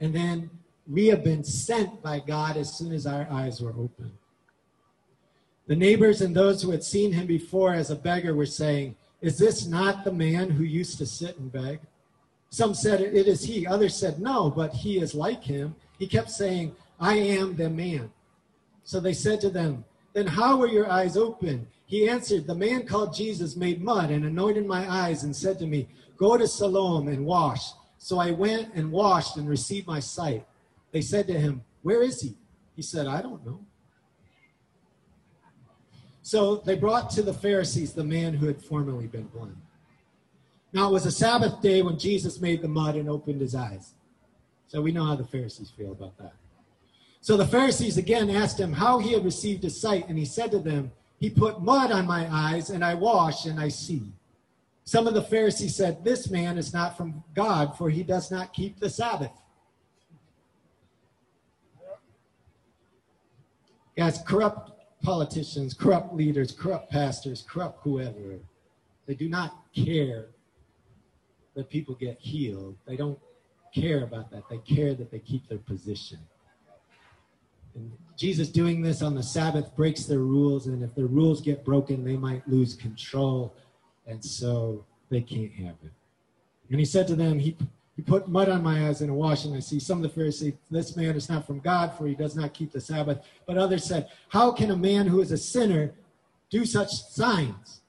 and 0.00 0.14
then 0.14 0.50
we 0.88 1.06
have 1.06 1.24
been 1.24 1.42
sent 1.42 2.02
by 2.02 2.20
God 2.20 2.56
as 2.56 2.72
soon 2.76 2.92
as 2.92 3.06
our 3.06 3.26
eyes 3.30 3.60
were 3.60 3.70
open. 3.70 4.12
The 5.66 5.76
neighbors 5.76 6.20
and 6.20 6.34
those 6.34 6.62
who 6.62 6.70
had 6.70 6.84
seen 6.84 7.12
him 7.12 7.26
before 7.26 7.74
as 7.74 7.90
a 7.90 7.96
beggar 7.96 8.34
were 8.34 8.46
saying, 8.46 8.94
Is 9.20 9.36
this 9.36 9.66
not 9.66 10.04
the 10.04 10.12
man 10.12 10.50
who 10.50 10.62
used 10.62 10.98
to 10.98 11.06
sit 11.06 11.36
and 11.38 11.50
beg? 11.50 11.80
Some 12.50 12.72
said, 12.72 13.00
It 13.00 13.26
is 13.26 13.44
he. 13.44 13.66
Others 13.66 13.96
said, 13.96 14.20
No, 14.20 14.48
but 14.48 14.72
he 14.72 15.00
is 15.00 15.14
like 15.14 15.42
him. 15.42 15.74
He 15.98 16.06
kept 16.06 16.30
saying, 16.30 16.74
I 17.00 17.14
am 17.14 17.56
the 17.56 17.68
man. 17.68 18.12
So 18.84 19.00
they 19.00 19.12
said 19.12 19.40
to 19.40 19.50
them, 19.50 19.84
Then 20.12 20.28
how 20.28 20.56
were 20.56 20.68
your 20.68 20.90
eyes 20.90 21.16
open? 21.16 21.66
He 21.86 22.08
answered, 22.08 22.46
The 22.46 22.54
man 22.54 22.86
called 22.86 23.14
Jesus 23.14 23.56
made 23.56 23.82
mud 23.82 24.10
and 24.10 24.24
anointed 24.24 24.66
my 24.66 24.88
eyes 24.88 25.24
and 25.24 25.34
said 25.34 25.58
to 25.58 25.66
me, 25.66 25.88
Go 26.16 26.36
to 26.36 26.46
Siloam 26.46 27.08
and 27.08 27.26
wash. 27.26 27.72
So 27.98 28.20
I 28.20 28.30
went 28.30 28.72
and 28.74 28.92
washed 28.92 29.36
and 29.36 29.48
received 29.48 29.88
my 29.88 29.98
sight. 29.98 30.46
They 30.92 31.00
said 31.00 31.26
to 31.26 31.38
him, 31.38 31.64
Where 31.82 32.02
is 32.02 32.20
he? 32.20 32.36
He 32.76 32.82
said, 32.82 33.08
I 33.08 33.20
don't 33.20 33.44
know. 33.44 33.60
So 36.26 36.56
they 36.56 36.74
brought 36.74 37.08
to 37.10 37.22
the 37.22 37.32
Pharisees 37.32 37.92
the 37.92 38.02
man 38.02 38.34
who 38.34 38.48
had 38.48 38.60
formerly 38.60 39.06
been 39.06 39.28
blind. 39.28 39.54
Now 40.72 40.88
it 40.88 40.92
was 40.92 41.06
a 41.06 41.12
Sabbath 41.12 41.60
day 41.60 41.82
when 41.82 42.00
Jesus 42.00 42.40
made 42.40 42.62
the 42.62 42.68
mud 42.68 42.96
and 42.96 43.08
opened 43.08 43.40
his 43.40 43.54
eyes. 43.54 43.94
So 44.66 44.82
we 44.82 44.90
know 44.90 45.04
how 45.04 45.14
the 45.14 45.24
Pharisees 45.24 45.70
feel 45.70 45.92
about 45.92 46.18
that. 46.18 46.32
So 47.20 47.36
the 47.36 47.46
Pharisees 47.46 47.96
again 47.96 48.28
asked 48.28 48.58
him 48.58 48.72
how 48.72 48.98
he 48.98 49.12
had 49.12 49.24
received 49.24 49.62
his 49.62 49.80
sight, 49.80 50.08
and 50.08 50.18
he 50.18 50.24
said 50.24 50.50
to 50.50 50.58
them, 50.58 50.90
He 51.20 51.30
put 51.30 51.62
mud 51.62 51.92
on 51.92 52.08
my 52.08 52.26
eyes, 52.28 52.70
and 52.70 52.84
I 52.84 52.94
wash, 52.94 53.46
and 53.46 53.60
I 53.60 53.68
see. 53.68 54.12
Some 54.82 55.06
of 55.06 55.14
the 55.14 55.22
Pharisees 55.22 55.76
said, 55.76 56.02
This 56.02 56.28
man 56.28 56.58
is 56.58 56.74
not 56.74 56.96
from 56.96 57.22
God, 57.36 57.78
for 57.78 57.88
he 57.88 58.02
does 58.02 58.32
not 58.32 58.52
keep 58.52 58.80
the 58.80 58.90
Sabbath. 58.90 59.30
Guys, 63.96 64.18
corrupt 64.26 64.75
politicians, 65.02 65.74
corrupt 65.74 66.14
leaders, 66.14 66.52
corrupt 66.52 66.90
pastors, 66.90 67.44
corrupt 67.48 67.80
whoever, 67.82 68.38
they 69.06 69.14
do 69.14 69.28
not 69.28 69.56
care 69.74 70.26
that 71.54 71.70
people 71.70 71.94
get 71.94 72.18
healed. 72.18 72.76
They 72.86 72.96
don't 72.96 73.18
care 73.74 74.04
about 74.04 74.30
that. 74.30 74.48
They 74.48 74.58
care 74.58 74.94
that 74.94 75.10
they 75.10 75.18
keep 75.18 75.48
their 75.48 75.58
position. 75.58 76.18
And 77.74 77.92
Jesus 78.16 78.48
doing 78.48 78.82
this 78.82 79.02
on 79.02 79.14
the 79.14 79.22
Sabbath 79.22 79.74
breaks 79.76 80.04
their 80.04 80.20
rules, 80.20 80.66
and 80.66 80.82
if 80.82 80.94
their 80.94 81.06
rules 81.06 81.40
get 81.40 81.64
broken, 81.64 82.04
they 82.04 82.16
might 82.16 82.46
lose 82.48 82.74
control, 82.74 83.54
and 84.06 84.24
so 84.24 84.84
they 85.10 85.20
can't 85.20 85.52
have 85.52 85.76
it. 85.84 85.92
And 86.70 86.78
he 86.78 86.86
said 86.86 87.06
to 87.08 87.14
them, 87.14 87.38
He 87.38 87.56
he 87.96 88.02
put 88.02 88.28
mud 88.28 88.50
on 88.50 88.62
my 88.62 88.88
eyes 88.88 89.00
and 89.00 89.10
a 89.10 89.14
and 89.14 89.56
I 89.56 89.60
see 89.60 89.80
some 89.80 89.98
of 89.98 90.02
the 90.02 90.10
Pharisees, 90.10 90.52
this 90.70 90.96
man 90.96 91.16
is 91.16 91.30
not 91.30 91.46
from 91.46 91.60
God, 91.60 91.94
for 91.96 92.06
he 92.06 92.14
does 92.14 92.36
not 92.36 92.52
keep 92.52 92.70
the 92.70 92.80
Sabbath. 92.80 93.24
But 93.46 93.56
others 93.56 93.84
said, 93.84 94.10
How 94.28 94.52
can 94.52 94.70
a 94.70 94.76
man 94.76 95.06
who 95.06 95.22
is 95.22 95.32
a 95.32 95.38
sinner 95.38 95.94
do 96.50 96.66
such 96.66 96.90
signs? 96.90 97.80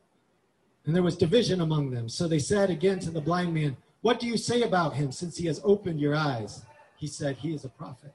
And 0.86 0.96
there 0.96 1.04
was 1.04 1.17
division 1.17 1.60
among 1.60 1.91
them. 1.91 2.08
So 2.08 2.26
they 2.26 2.39
said 2.39 2.70
again 2.70 3.00
to 3.00 3.12
the 3.12 3.20
blind 3.20 3.54
man, 3.54 3.76
What 4.00 4.22
do 4.22 4.28
you 4.28 4.38
say 4.38 4.62
about 4.62 4.93
him 4.93 5.12
since 5.12 5.36
he 5.36 5.48
has 5.48 5.60
opened 5.65 6.00
your 6.00 6.15
eyes? 6.15 6.63
He 6.96 7.08
said, 7.08 7.36
He 7.36 7.54
is 7.54 7.65
a 7.65 7.70
prophet. 7.70 8.13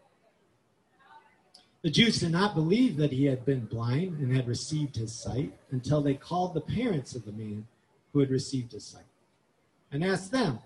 The 1.82 1.90
Jews 1.90 2.20
did 2.20 2.32
not 2.32 2.54
believe 2.54 2.96
that 2.96 3.12
he 3.12 3.26
had 3.26 3.44
been 3.44 3.66
blind 3.66 4.18
and 4.18 4.34
had 4.34 4.48
received 4.48 4.96
his 4.96 5.12
sight 5.12 5.52
until 5.72 6.00
they 6.00 6.14
called 6.14 6.54
the 6.54 6.60
parents 6.62 7.14
of 7.14 7.26
the 7.26 7.32
man 7.32 7.66
who 8.12 8.20
had 8.20 8.30
received 8.30 8.72
his 8.72 8.84
sight 8.84 9.04
and 9.90 10.02
asked 10.02 10.32
them, 10.32 10.60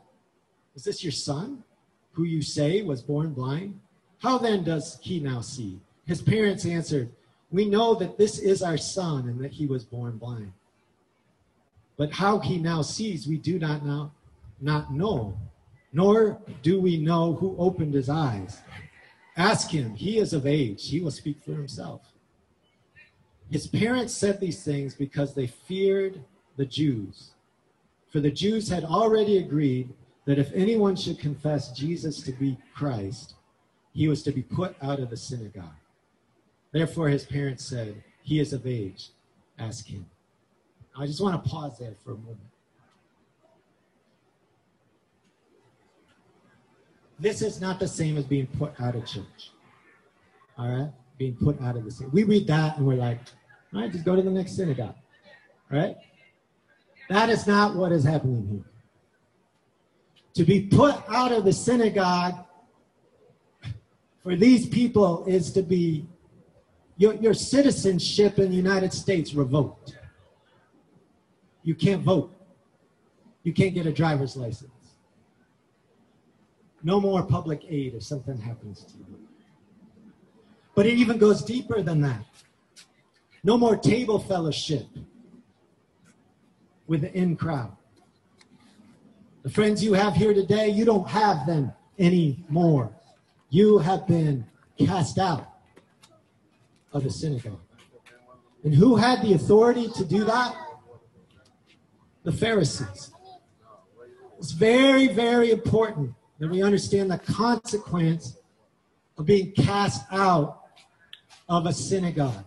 is 0.77 0.85
this 0.85 1.03
your 1.03 1.13
son, 1.13 1.65
who 2.13 2.25
you 2.25 2.43
say 2.43 2.83
was 2.83 3.03
born 3.03 3.33
blind? 3.33 3.81
How 4.19 4.39
then 4.39 4.63
does 4.63 4.99
he 5.03 5.19
now 5.19 5.41
see? 5.41 5.81
His 6.07 6.23
parents 6.23 6.67
answered, 6.67 7.11
We 7.51 7.65
know 7.65 7.95
that 7.95 8.19
this 8.19 8.39
is 8.39 8.63
our 8.63 8.77
son 8.77 9.29
and 9.29 9.41
that 9.43 9.53
he 9.53 9.67
was 9.67 9.85
born 9.85 10.19
blind. 10.19 10.53
But 11.97 12.13
how 12.13 12.39
he 12.39 12.59
now 12.59 12.83
sees, 12.83 13.27
we 13.27 13.39
do 13.39 13.59
not 13.59 13.85
know, 13.85 14.13
not 14.61 14.93
know, 14.93 15.39
nor 15.93 16.39
do 16.63 16.79
we 16.79 16.99
know 16.99 17.33
who 17.33 17.57
opened 17.59 17.95
his 17.95 18.11
eyes. 18.11 18.61
Ask 19.37 19.71
him, 19.71 19.95
he 19.95 20.19
is 20.19 20.35
of 20.35 20.47
age, 20.47 20.89
he 20.89 21.01
will 21.01 21.11
speak 21.11 21.41
for 21.41 21.53
himself. 21.53 22.03
His 23.51 23.67
parents 23.67 24.13
said 24.13 24.41
these 24.41 24.63
things 24.63 24.95
because 24.95 25.35
they 25.35 25.47
feared 25.47 26.23
the 26.57 26.67
Jews. 26.67 27.31
For 28.11 28.21
the 28.21 28.31
Jews 28.31 28.69
had 28.69 28.85
already 28.85 29.39
agreed 29.39 29.95
that 30.27 30.39
if 30.39 30.53
anyone 30.53 30.97
should 30.97 31.19
confess 31.19 31.73
Jesus 31.73 32.21
to 32.23 32.33
be 32.33 32.59
Christ, 32.75 33.35
he 33.95 34.09
was 34.09 34.23
to 34.25 34.33
be 34.33 34.43
put 34.43 34.77
out 34.83 35.01
of 35.01 35.09
the 35.09 35.17
synagogue. 35.17 35.65
Therefore, 36.73 37.09
his 37.09 37.25
parents 37.25 37.65
said, 37.65 38.03
He 38.23 38.41
is 38.41 38.53
of 38.53 38.67
age, 38.67 39.11
ask 39.59 39.87
him. 39.87 40.05
I 40.99 41.07
just 41.07 41.23
want 41.23 41.43
to 41.43 41.49
pause 41.49 41.79
there 41.79 41.95
for 42.05 42.13
a 42.13 42.17
moment. 42.17 42.39
This 47.19 47.41
is 47.41 47.61
not 47.61 47.79
the 47.79 47.89
same 47.89 48.19
as 48.19 48.25
being 48.25 48.47
put 48.47 48.79
out 48.81 48.95
of 48.95 49.07
church. 49.07 49.53
All 50.59 50.69
right? 50.69 50.93
Being 51.17 51.37
put 51.37 51.61
out 51.63 51.77
of 51.77 51.85
the 51.85 51.91
synagogue. 51.91 52.15
We 52.15 52.25
read 52.25 52.47
that 52.49 52.77
and 52.77 52.87
we're 52.87 52.97
like, 52.97 53.21
all 53.73 53.81
right, 53.81 53.93
just 53.93 54.05
go 54.05 54.17
to 54.17 54.23
the 54.23 54.31
next 54.31 54.57
synagogue. 54.57 54.97
All 55.71 55.79
right? 55.79 55.97
That 57.09 57.31
is 57.31 57.47
not 57.47 57.77
what 57.77 57.93
is 57.93 58.05
happening 58.05 58.47
here 58.51 58.76
to 60.37 60.45
be 60.45 60.61
put 60.61 60.95
out 61.09 61.33
of 61.33 61.45
the 61.45 61.53
synagogue 61.53 62.45
for 64.23 64.37
these 64.37 64.67
people 64.67 65.25
is 65.25 65.51
to 65.53 65.63
be 65.63 66.07
your, 66.99 67.15
your 67.15 67.33
citizenship 67.33 68.39
in 68.39 68.51
the 68.51 68.57
United 68.57 68.93
States 68.93 69.33
revoked. 69.33 69.97
You 71.63 71.75
can't 71.75 72.03
vote. 72.03 72.33
You 73.45 73.55
can't 73.55 73.73
get 73.73 73.87
a 73.87 73.93
driver's 73.93 74.37
license. 74.37 74.73
No 76.83 77.01
more 77.01 77.23
public 77.23 77.65
aid 77.69 77.95
if 77.95 78.03
something 78.03 78.39
happens 78.39 78.85
to 78.85 78.99
you. 78.99 79.19
But 80.75 80.85
it 80.85 80.95
even 80.95 81.17
goes 81.17 81.43
deeper 81.43 81.81
than 81.81 82.03
that. 82.03 82.25
No 83.43 83.57
more 83.57 83.77
table 83.77 84.19
fellowship 84.19 84.87
with 86.87 87.01
the 87.01 87.13
in 87.15 87.37
crowd. 87.37 87.77
The 89.47 89.53
friends 89.53 89.81
you 89.85 89.93
have 89.93 90.17
here 90.17 90.35
today, 90.35 90.71
you 90.71 90.85
don't 90.85 91.09
have 91.09 91.47
them 91.47 91.71
anymore. 92.01 92.91
You 93.49 93.79
have 93.79 94.05
been 94.05 94.45
cast 94.77 95.19
out 95.19 95.47
of 96.93 97.05
the 97.05 97.11
synagogue. 97.11 97.61
And 98.65 98.75
who 98.75 98.97
had 98.97 99.23
the 99.23 99.35
authority 99.35 99.89
to 99.95 100.05
do 100.05 100.25
that? 100.25 100.57
the 102.25 102.33
Pharisees. 102.33 103.13
It's 104.41 104.51
very, 104.51 105.07
very 105.07 105.53
important 105.53 106.13
that 106.41 106.51
we 106.51 106.65
understand 106.65 107.13
the 107.13 107.19
consequence 107.19 108.37
of 109.17 109.27
being 109.27 109.53
cast 109.53 110.03
out 110.11 110.63
of 111.49 111.67
a 111.67 111.73
synagogue. 111.73 112.45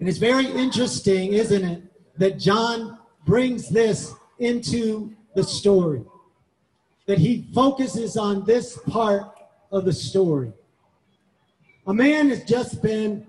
And 0.00 0.08
it's 0.08 0.16
very 0.16 0.46
interesting, 0.46 1.34
isn't 1.34 1.62
it, 1.62 1.82
that 2.16 2.38
John 2.38 2.98
brings 3.26 3.68
this 3.68 4.14
into 4.38 5.14
the 5.34 5.42
story, 5.42 6.02
that 7.06 7.18
he 7.18 7.48
focuses 7.54 8.16
on 8.16 8.44
this 8.44 8.78
part 8.88 9.38
of 9.70 9.84
the 9.84 9.92
story. 9.92 10.52
A 11.86 11.94
man 11.94 12.28
has 12.28 12.44
just 12.44 12.82
been 12.82 13.26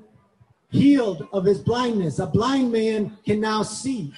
healed 0.69 1.27
of 1.31 1.45
his 1.45 1.59
blindness. 1.59 2.19
A 2.19 2.27
blind 2.27 2.71
man 2.71 3.17
can 3.25 3.39
now 3.39 3.63
see. 3.63 4.13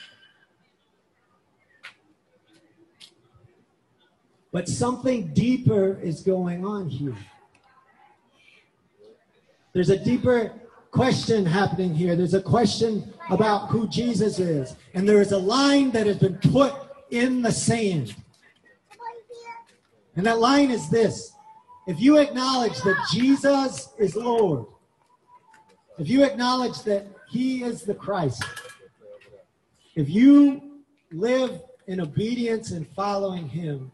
But 4.51 4.69
something 4.69 5.33
deeper 5.33 5.99
is 6.01 6.21
going 6.21 6.65
on 6.65 6.89
here. 6.89 7.15
There's 9.73 9.89
a 9.89 9.97
deeper 9.97 10.53
question 10.91 11.45
happening 11.45 11.93
here. 11.93 12.15
There's 12.15 12.33
a 12.33 12.41
question 12.41 13.13
about 13.29 13.67
who 13.67 13.85
Jesus 13.89 14.39
is. 14.39 14.77
And 14.93 15.07
there 15.07 15.19
is 15.19 15.33
a 15.33 15.37
line 15.37 15.91
that 15.91 16.07
has 16.07 16.17
been 16.17 16.37
put 16.37 16.73
in 17.11 17.41
the 17.41 17.51
sand. 17.51 18.15
And 20.15 20.25
that 20.25 20.39
line 20.39 20.71
is 20.71 20.89
this 20.89 21.33
if 21.87 21.99
you 21.99 22.17
acknowledge 22.17 22.77
that 22.81 22.97
Jesus 23.11 23.89
is 23.99 24.15
Lord, 24.15 24.65
if 25.99 26.09
you 26.09 26.23
acknowledge 26.23 26.81
that 26.83 27.07
He 27.29 27.63
is 27.63 27.83
the 27.83 27.93
Christ, 27.93 28.43
if 29.95 30.09
you 30.09 30.81
live 31.11 31.61
in 31.87 32.01
obedience 32.01 32.71
and 32.71 32.87
following 32.87 33.47
Him, 33.47 33.91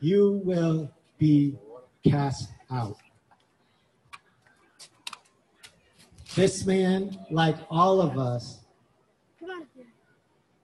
you 0.00 0.40
will 0.44 0.90
be 1.18 1.58
cast 2.04 2.50
out. 2.70 2.96
This 6.34 6.64
man, 6.64 7.18
like 7.30 7.56
all 7.70 8.00
of 8.00 8.18
us, 8.18 8.60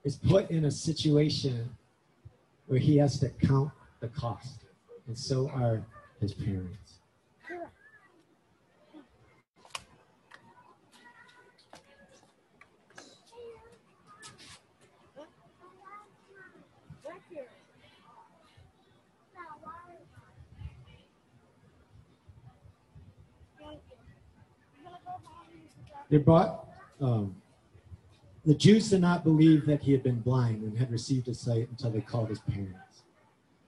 is 0.05 0.15
put 0.15 0.49
in 0.51 0.65
a 0.65 0.71
situation 0.71 1.67
where 2.67 2.79
he 2.79 2.95
has 2.97 3.19
to 3.19 3.29
count 3.29 3.71
the 3.99 4.07
cost. 4.09 4.65
And 5.07 5.17
so 5.17 5.49
are 5.49 5.83
his 6.21 6.33
parents. 6.33 6.77
They 26.07 26.19
brought, 26.19 26.67
um, 27.01 27.35
the 28.45 28.53
Jews 28.53 28.89
did 28.89 29.01
not 29.01 29.23
believe 29.23 29.65
that 29.65 29.81
he 29.81 29.91
had 29.91 30.03
been 30.03 30.19
blind 30.19 30.61
and 30.61 30.77
had 30.77 30.91
received 30.91 31.25
his 31.25 31.39
sight 31.39 31.67
until 31.69 31.89
they 31.89 32.01
called 32.01 32.29
his 32.29 32.39
parents. 32.39 33.03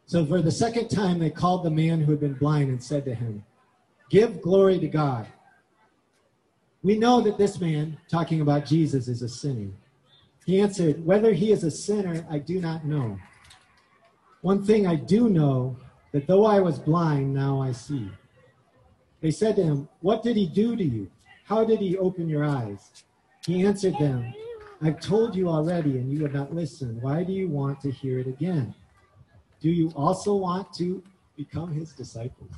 So 0.06 0.26
for 0.26 0.42
the 0.42 0.52
second 0.52 0.90
time, 0.90 1.20
they 1.20 1.32
called 1.32 1.64
the 1.64 1.72
man 1.72 2.00
who 2.00 2.12
had 2.12 2.20
been 2.20 2.36
blind 2.36 2.70
and 2.70 2.82
said 2.82 3.04
to 3.06 3.16
him, 3.16 3.44
Give 4.10 4.42
glory 4.42 4.80
to 4.80 4.88
God. 4.88 5.28
We 6.84 6.98
know 6.98 7.22
that 7.22 7.38
this 7.38 7.60
man, 7.60 7.98
talking 8.08 8.42
about 8.42 8.66
Jesus, 8.66 9.08
is 9.08 9.22
a 9.22 9.28
sinner. 9.28 9.72
He 10.46 10.62
answered, 10.62 11.06
Whether 11.06 11.34
he 11.34 11.52
is 11.52 11.64
a 11.64 11.72
sinner, 11.72 12.26
I 12.30 12.38
do 12.38 12.62
not 12.62 12.86
know. 12.86 13.20
One 14.42 14.64
thing 14.64 14.88
I 14.88 14.96
do 14.96 15.28
know, 15.28 15.76
that 16.14 16.28
though 16.28 16.46
I 16.46 16.60
was 16.60 16.80
blind, 16.80 17.34
now 17.34 17.62
I 17.62 17.72
see. 17.72 18.10
They 19.22 19.32
said 19.32 19.56
to 19.58 19.64
him, 19.64 19.90
What 20.02 20.24
did 20.24 20.38
he 20.38 20.46
do 20.46 20.76
to 20.76 20.84
you? 20.84 21.10
How 21.46 21.66
did 21.66 21.80
he 21.80 21.98
open 21.98 22.30
your 22.30 22.46
eyes? 22.46 23.04
He 23.46 23.66
answered 23.66 23.96
them, 24.00 24.34
I've 24.82 25.00
told 25.00 25.36
you 25.36 25.50
already, 25.50 25.98
and 25.98 26.12
you 26.12 26.22
have 26.24 26.34
not 26.34 26.54
listened. 26.54 27.02
Why 27.02 27.24
do 27.24 27.34
you 27.34 27.48
want 27.48 27.82
to 27.82 27.92
hear 27.92 28.20
it 28.20 28.28
again? 28.28 28.76
Do 29.60 29.70
you 29.70 29.92
also 29.96 30.36
want 30.36 30.72
to 30.74 31.02
become 31.36 31.74
his 31.74 31.94
disciples? 31.94 32.52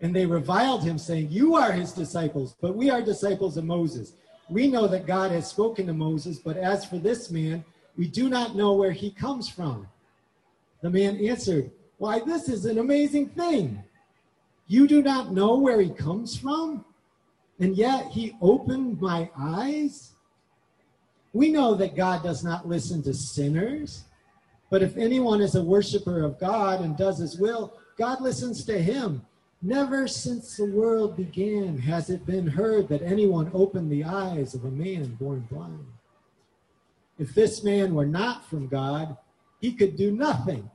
And 0.00 0.16
they 0.16 0.24
reviled 0.24 0.82
him, 0.82 0.96
saying, 0.96 1.28
You 1.30 1.56
are 1.56 1.72
his 1.72 1.92
disciples, 1.92 2.56
but 2.60 2.74
we 2.74 2.88
are 2.88 3.02
disciples 3.02 3.58
of 3.58 3.64
Moses. 3.64 4.14
We 4.48 4.66
know 4.66 4.86
that 4.88 5.06
God 5.06 5.30
has 5.30 5.48
spoken 5.48 5.86
to 5.86 5.92
Moses, 5.92 6.38
but 6.38 6.56
as 6.56 6.86
for 6.86 6.96
this 6.96 7.30
man, 7.30 7.62
we 7.98 8.08
do 8.08 8.30
not 8.30 8.56
know 8.56 8.72
where 8.72 8.92
he 8.92 9.10
comes 9.10 9.46
from. 9.48 9.86
The 10.80 10.88
man 10.88 11.18
answered, 11.18 11.70
Why, 11.98 12.20
this 12.20 12.48
is 12.48 12.64
an 12.64 12.78
amazing 12.78 13.28
thing. 13.28 13.82
You 14.68 14.88
do 14.88 15.02
not 15.02 15.32
know 15.32 15.58
where 15.58 15.82
he 15.82 15.90
comes 15.90 16.34
from? 16.34 16.84
And 17.60 17.76
yet 17.76 18.06
he 18.06 18.36
opened 18.40 19.00
my 19.00 19.30
eyes? 19.38 20.12
We 21.32 21.50
know 21.50 21.74
that 21.74 21.94
God 21.94 22.22
does 22.22 22.42
not 22.42 22.66
listen 22.66 23.02
to 23.04 23.14
sinners, 23.14 24.04
but 24.70 24.82
if 24.82 24.96
anyone 24.96 25.40
is 25.40 25.54
a 25.54 25.62
worshiper 25.62 26.24
of 26.24 26.40
God 26.40 26.80
and 26.80 26.96
does 26.96 27.18
his 27.18 27.38
will, 27.38 27.74
God 27.96 28.20
listens 28.20 28.64
to 28.64 28.80
him. 28.82 29.22
Never 29.62 30.08
since 30.08 30.56
the 30.56 30.64
world 30.64 31.16
began 31.16 31.76
has 31.78 32.08
it 32.08 32.24
been 32.24 32.46
heard 32.46 32.88
that 32.88 33.02
anyone 33.02 33.50
opened 33.52 33.92
the 33.92 34.04
eyes 34.04 34.54
of 34.54 34.64
a 34.64 34.70
man 34.70 35.16
born 35.16 35.46
blind. 35.50 35.86
If 37.18 37.34
this 37.34 37.62
man 37.62 37.94
were 37.94 38.06
not 38.06 38.46
from 38.46 38.68
God, 38.68 39.18
he 39.60 39.74
could 39.74 39.96
do 39.96 40.10
nothing. 40.10 40.70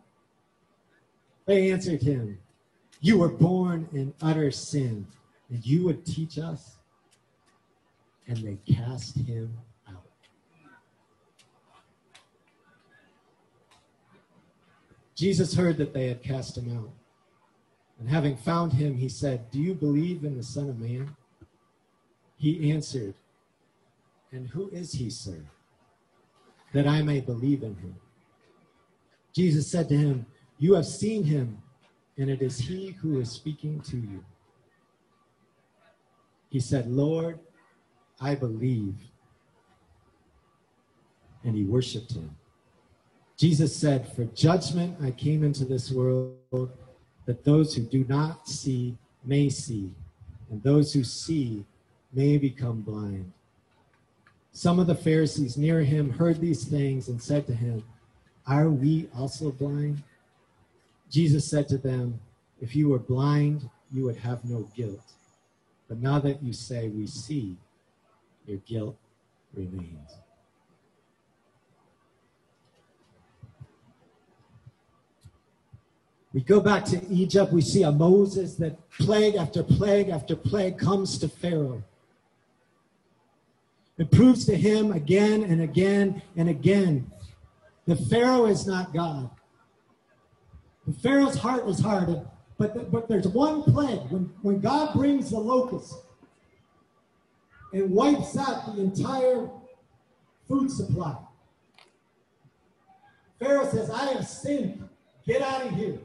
They 1.47 1.71
answered 1.71 2.03
him, 2.03 2.37
you 3.01 3.17
were 3.17 3.29
born 3.29 3.89
in 3.91 4.13
utter 4.21 4.51
sin, 4.51 5.07
and 5.49 5.65
you 5.65 5.83
would 5.85 6.05
teach 6.05 6.37
us? 6.37 6.77
And 8.27 8.37
they 8.37 8.57
cast 8.73 9.15
him 9.17 9.55
out. 9.87 10.03
Jesus 15.15 15.53
heard 15.53 15.77
that 15.77 15.93
they 15.93 16.07
had 16.07 16.23
cast 16.23 16.57
him 16.57 16.75
out. 16.75 16.89
And 17.99 18.09
having 18.09 18.35
found 18.35 18.73
him, 18.73 18.97
he 18.97 19.07
said, 19.07 19.51
Do 19.51 19.59
you 19.59 19.73
believe 19.73 20.23
in 20.23 20.35
the 20.35 20.43
Son 20.43 20.69
of 20.69 20.79
Man? 20.79 21.15
He 22.37 22.71
answered, 22.71 23.13
And 24.31 24.47
who 24.47 24.69
is 24.69 24.91
he, 24.91 25.09
sir, 25.09 25.39
that 26.73 26.87
I 26.87 27.01
may 27.03 27.21
believe 27.21 27.63
in 27.63 27.75
him? 27.75 27.95
Jesus 29.33 29.69
said 29.69 29.87
to 29.89 29.95
him, 29.95 30.25
You 30.57 30.73
have 30.73 30.85
seen 30.85 31.23
him 31.23 31.61
and 32.17 32.29
it 32.29 32.41
is 32.41 32.57
he 32.57 32.91
who 32.91 33.19
is 33.19 33.29
speaking 33.29 33.81
to 33.81 33.97
you. 33.97 34.23
He 36.55 36.61
said, 36.61 36.89
Lord, 36.89 37.37
I 38.21 38.33
believe. 38.33 38.95
And 41.43 41.53
he 41.53 41.65
worshiped 41.65 42.13
him. 42.13 42.33
Jesus 43.35 43.75
said, 43.75 44.07
For 44.13 44.23
judgment 44.23 44.95
I 45.03 45.11
came 45.11 45.43
into 45.43 45.65
this 45.65 45.91
world, 45.91 46.71
that 47.25 47.43
those 47.43 47.75
who 47.75 47.81
do 47.81 48.05
not 48.07 48.47
see 48.47 48.97
may 49.25 49.49
see, 49.49 49.91
and 50.49 50.63
those 50.63 50.93
who 50.93 51.03
see 51.03 51.65
may 52.13 52.37
become 52.37 52.79
blind. 52.79 53.33
Some 54.53 54.79
of 54.79 54.87
the 54.87 54.95
Pharisees 54.95 55.57
near 55.57 55.81
him 55.81 56.09
heard 56.09 56.39
these 56.39 56.63
things 56.63 57.09
and 57.09 57.21
said 57.21 57.45
to 57.47 57.53
him, 57.53 57.83
Are 58.47 58.69
we 58.69 59.09
also 59.13 59.51
blind? 59.51 60.01
Jesus 61.11 61.49
said 61.49 61.67
to 61.67 61.77
them, 61.77 62.17
If 62.61 62.77
you 62.77 62.87
were 62.87 62.99
blind, 62.99 63.69
you 63.91 64.05
would 64.05 64.15
have 64.15 64.45
no 64.45 64.69
guilt. 64.73 65.01
But 65.87 66.01
now 66.01 66.19
that 66.19 66.41
you 66.41 66.53
say 66.53 66.89
we 66.89 67.07
see, 67.07 67.57
your 68.45 68.57
guilt 68.59 68.97
remains. 69.53 70.17
We 76.33 76.41
go 76.41 76.59
back 76.59 76.83
to 76.85 77.01
Egypt, 77.07 77.53
we 77.53 77.61
see 77.61 77.83
a 77.83 77.91
Moses 77.93 78.55
that 78.55 78.89
plague 78.89 79.35
after 79.35 79.63
plague 79.63 80.09
after 80.09 80.35
plague 80.35 80.77
comes 80.77 81.17
to 81.19 81.29
Pharaoh. 81.29 81.81
It 83.97 84.11
proves 84.11 84.45
to 84.47 84.57
him 84.57 84.91
again 84.91 85.43
and 85.43 85.61
again 85.61 86.21
and 86.35 86.49
again 86.49 87.09
that 87.85 87.97
Pharaoh 88.09 88.47
is 88.47 88.67
not 88.67 88.93
God. 88.93 89.29
The 90.85 90.93
Pharaoh's 90.93 91.37
heart 91.37 91.65
was 91.65 91.79
hardened, 91.79 92.27
but, 92.57 92.91
but 92.91 93.07
there's 93.07 93.27
one 93.27 93.63
plague. 93.63 94.09
When, 94.09 94.31
when 94.41 94.59
God 94.59 94.93
brings 94.93 95.29
the 95.29 95.39
locust 95.39 95.93
and 97.73 97.91
wipes 97.91 98.37
out 98.37 98.75
the 98.75 98.81
entire 98.81 99.49
food 100.47 100.71
supply, 100.71 101.17
Pharaoh 103.39 103.69
says, 103.69 103.89
I 103.89 104.13
have 104.13 104.25
sinned. 104.25 104.87
Get 105.27 105.41
out 105.41 105.65
of 105.65 105.71
here. 105.71 105.99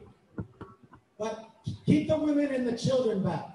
But 1.17 1.49
keep 1.85 2.07
the 2.07 2.17
women 2.17 2.53
and 2.53 2.67
the 2.67 2.77
children 2.77 3.23
back. 3.23 3.45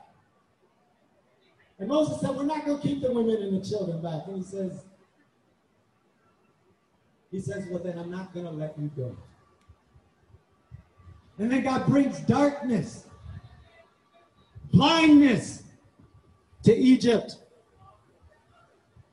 And 1.78 1.88
Moses 1.88 2.20
said, 2.20 2.30
We're 2.30 2.44
not 2.44 2.64
going 2.64 2.80
to 2.80 2.82
keep 2.82 3.02
the 3.02 3.12
women 3.12 3.42
and 3.42 3.60
the 3.60 3.68
children 3.68 4.00
back. 4.00 4.22
And 4.28 4.36
he 4.36 4.42
says, 4.42 4.84
He 7.30 7.40
says, 7.40 7.66
Well, 7.68 7.82
then 7.82 7.98
I'm 7.98 8.10
not 8.10 8.32
going 8.32 8.46
to 8.46 8.52
let 8.52 8.78
you 8.78 8.90
go. 8.96 9.16
And 11.38 11.50
then 11.50 11.62
God 11.62 11.86
brings 11.86 12.20
darkness, 12.20 13.04
blindness 14.72 15.62
to 16.64 16.74
Egypt, 16.74 17.36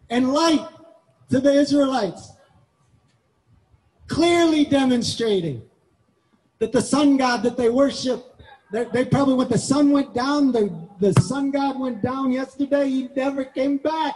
and 0.09 0.31
light 0.31 0.65
to 1.29 1.39
the 1.39 1.51
Israelites, 1.51 2.31
clearly 4.07 4.65
demonstrating 4.65 5.61
that 6.59 6.71
the 6.71 6.81
sun 6.81 7.17
god 7.17 7.43
that 7.43 7.57
they 7.57 7.69
worship 7.69 8.33
they, 8.73 8.85
they 8.85 9.05
probably 9.05 9.35
when 9.35 9.49
the 9.49 9.57
sun 9.57 9.91
went 9.91 10.15
down, 10.15 10.51
the, 10.51 10.75
the 10.99 11.13
sun 11.21 11.51
god 11.51 11.79
went 11.79 12.01
down 12.01 12.31
yesterday, 12.31 12.89
he 12.89 13.07
never 13.15 13.45
came 13.45 13.77
back. 13.77 14.15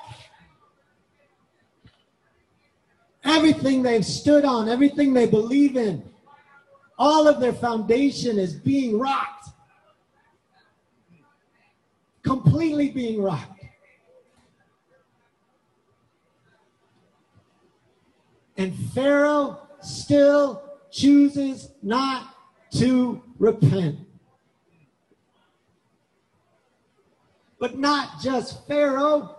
Everything 3.23 3.83
they've 3.83 4.03
stood 4.05 4.45
on, 4.45 4.67
everything 4.67 5.13
they 5.13 5.27
believe 5.27 5.77
in, 5.77 6.03
all 6.97 7.27
of 7.27 7.39
their 7.39 7.53
foundation 7.53 8.39
is 8.39 8.53
being 8.53 8.97
rocked. 8.97 9.49
Completely 12.23 12.89
being 12.89 13.21
rocked. 13.21 13.65
And 18.57 18.73
Pharaoh 18.93 19.59
still 19.81 20.63
chooses 20.91 21.69
not 21.83 22.35
to 22.71 23.21
repent. 23.37 23.99
But 27.59 27.77
not 27.77 28.19
just 28.21 28.67
Pharaoh. 28.67 29.35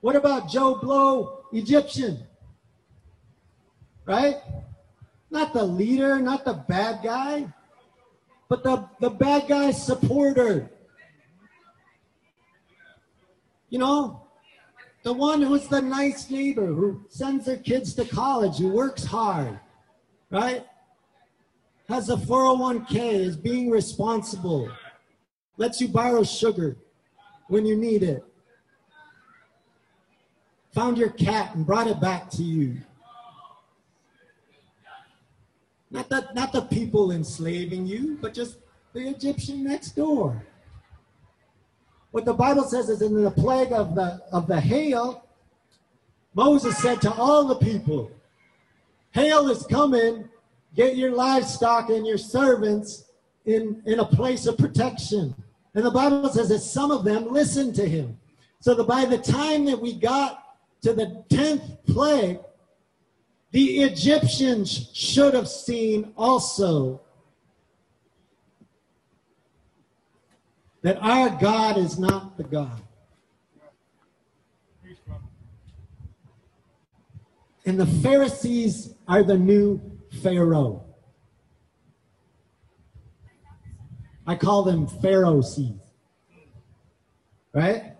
What 0.00 0.16
about 0.16 0.48
Joe 0.50 0.76
Blow, 0.76 1.44
Egyptian? 1.52 2.26
Right? 4.06 4.36
Not 5.30 5.52
the 5.52 5.64
leader, 5.64 6.18
not 6.20 6.44
the 6.44 6.64
bad 6.68 7.02
guy, 7.02 7.52
but 8.48 8.62
the, 8.62 8.88
the 9.00 9.10
bad 9.10 9.48
guy's 9.48 9.84
supporter. 9.84 10.70
You 13.70 13.78
know, 13.78 14.24
the 15.02 15.12
one 15.12 15.42
who's 15.42 15.68
the 15.68 15.82
nice 15.82 16.30
neighbor 16.30 16.66
who 16.66 17.04
sends 17.08 17.46
their 17.46 17.58
kids 17.58 17.94
to 17.94 18.04
college, 18.04 18.58
who 18.58 18.68
works 18.68 19.04
hard, 19.04 19.58
right? 20.30 20.64
Has 21.88 22.08
a 22.08 22.16
401k, 22.16 22.96
is 23.12 23.36
being 23.36 23.70
responsible, 23.70 24.70
lets 25.56 25.80
you 25.80 25.88
borrow 25.88 26.22
sugar 26.22 26.76
when 27.48 27.66
you 27.66 27.76
need 27.76 28.02
it. 28.02 28.24
Found 30.72 30.96
your 30.96 31.10
cat 31.10 31.54
and 31.54 31.66
brought 31.66 31.86
it 31.86 32.00
back 32.00 32.30
to 32.30 32.42
you. 32.42 32.78
Not 35.94 36.08
the, 36.08 36.28
not 36.34 36.52
the 36.52 36.62
people 36.62 37.12
enslaving 37.12 37.86
you, 37.86 38.18
but 38.20 38.34
just 38.34 38.58
the 38.94 39.08
Egyptian 39.08 39.62
next 39.62 39.92
door. 39.92 40.44
What 42.10 42.24
the 42.24 42.34
Bible 42.34 42.64
says 42.64 42.88
is 42.88 43.00
in 43.00 43.22
the 43.22 43.30
plague 43.30 43.72
of 43.72 43.94
the, 43.94 44.20
of 44.32 44.48
the 44.48 44.60
hail, 44.60 45.24
Moses 46.34 46.76
said 46.78 47.00
to 47.02 47.12
all 47.12 47.44
the 47.44 47.54
people, 47.54 48.10
Hail 49.12 49.48
is 49.48 49.64
coming, 49.66 50.28
get 50.74 50.96
your 50.96 51.12
livestock 51.12 51.90
and 51.90 52.04
your 52.04 52.18
servants 52.18 53.04
in, 53.46 53.80
in 53.86 54.00
a 54.00 54.04
place 54.04 54.46
of 54.46 54.58
protection. 54.58 55.32
And 55.76 55.84
the 55.84 55.92
Bible 55.92 56.28
says 56.28 56.48
that 56.48 56.58
some 56.58 56.90
of 56.90 57.04
them 57.04 57.32
listened 57.32 57.76
to 57.76 57.88
him. 57.88 58.18
So 58.58 58.74
that 58.74 58.88
by 58.88 59.04
the 59.04 59.18
time 59.18 59.64
that 59.66 59.80
we 59.80 59.92
got 59.94 60.56
to 60.82 60.92
the 60.92 61.22
10th 61.28 61.78
plague, 61.86 62.40
the 63.54 63.82
Egyptians 63.82 64.90
should 64.94 65.32
have 65.32 65.46
seen 65.46 66.12
also 66.16 67.00
that 70.82 70.96
our 71.00 71.30
God 71.40 71.78
is 71.78 71.96
not 71.96 72.36
the 72.36 72.42
God. 72.42 72.82
And 77.64 77.78
the 77.78 77.86
Pharisees 77.86 78.92
are 79.06 79.22
the 79.22 79.38
new 79.38 79.80
Pharaoh. 80.20 80.84
I 84.26 84.34
call 84.34 84.64
them 84.64 84.88
Pharaoh 84.88 85.42
seeds. 85.42 85.92
Right? 87.52 87.93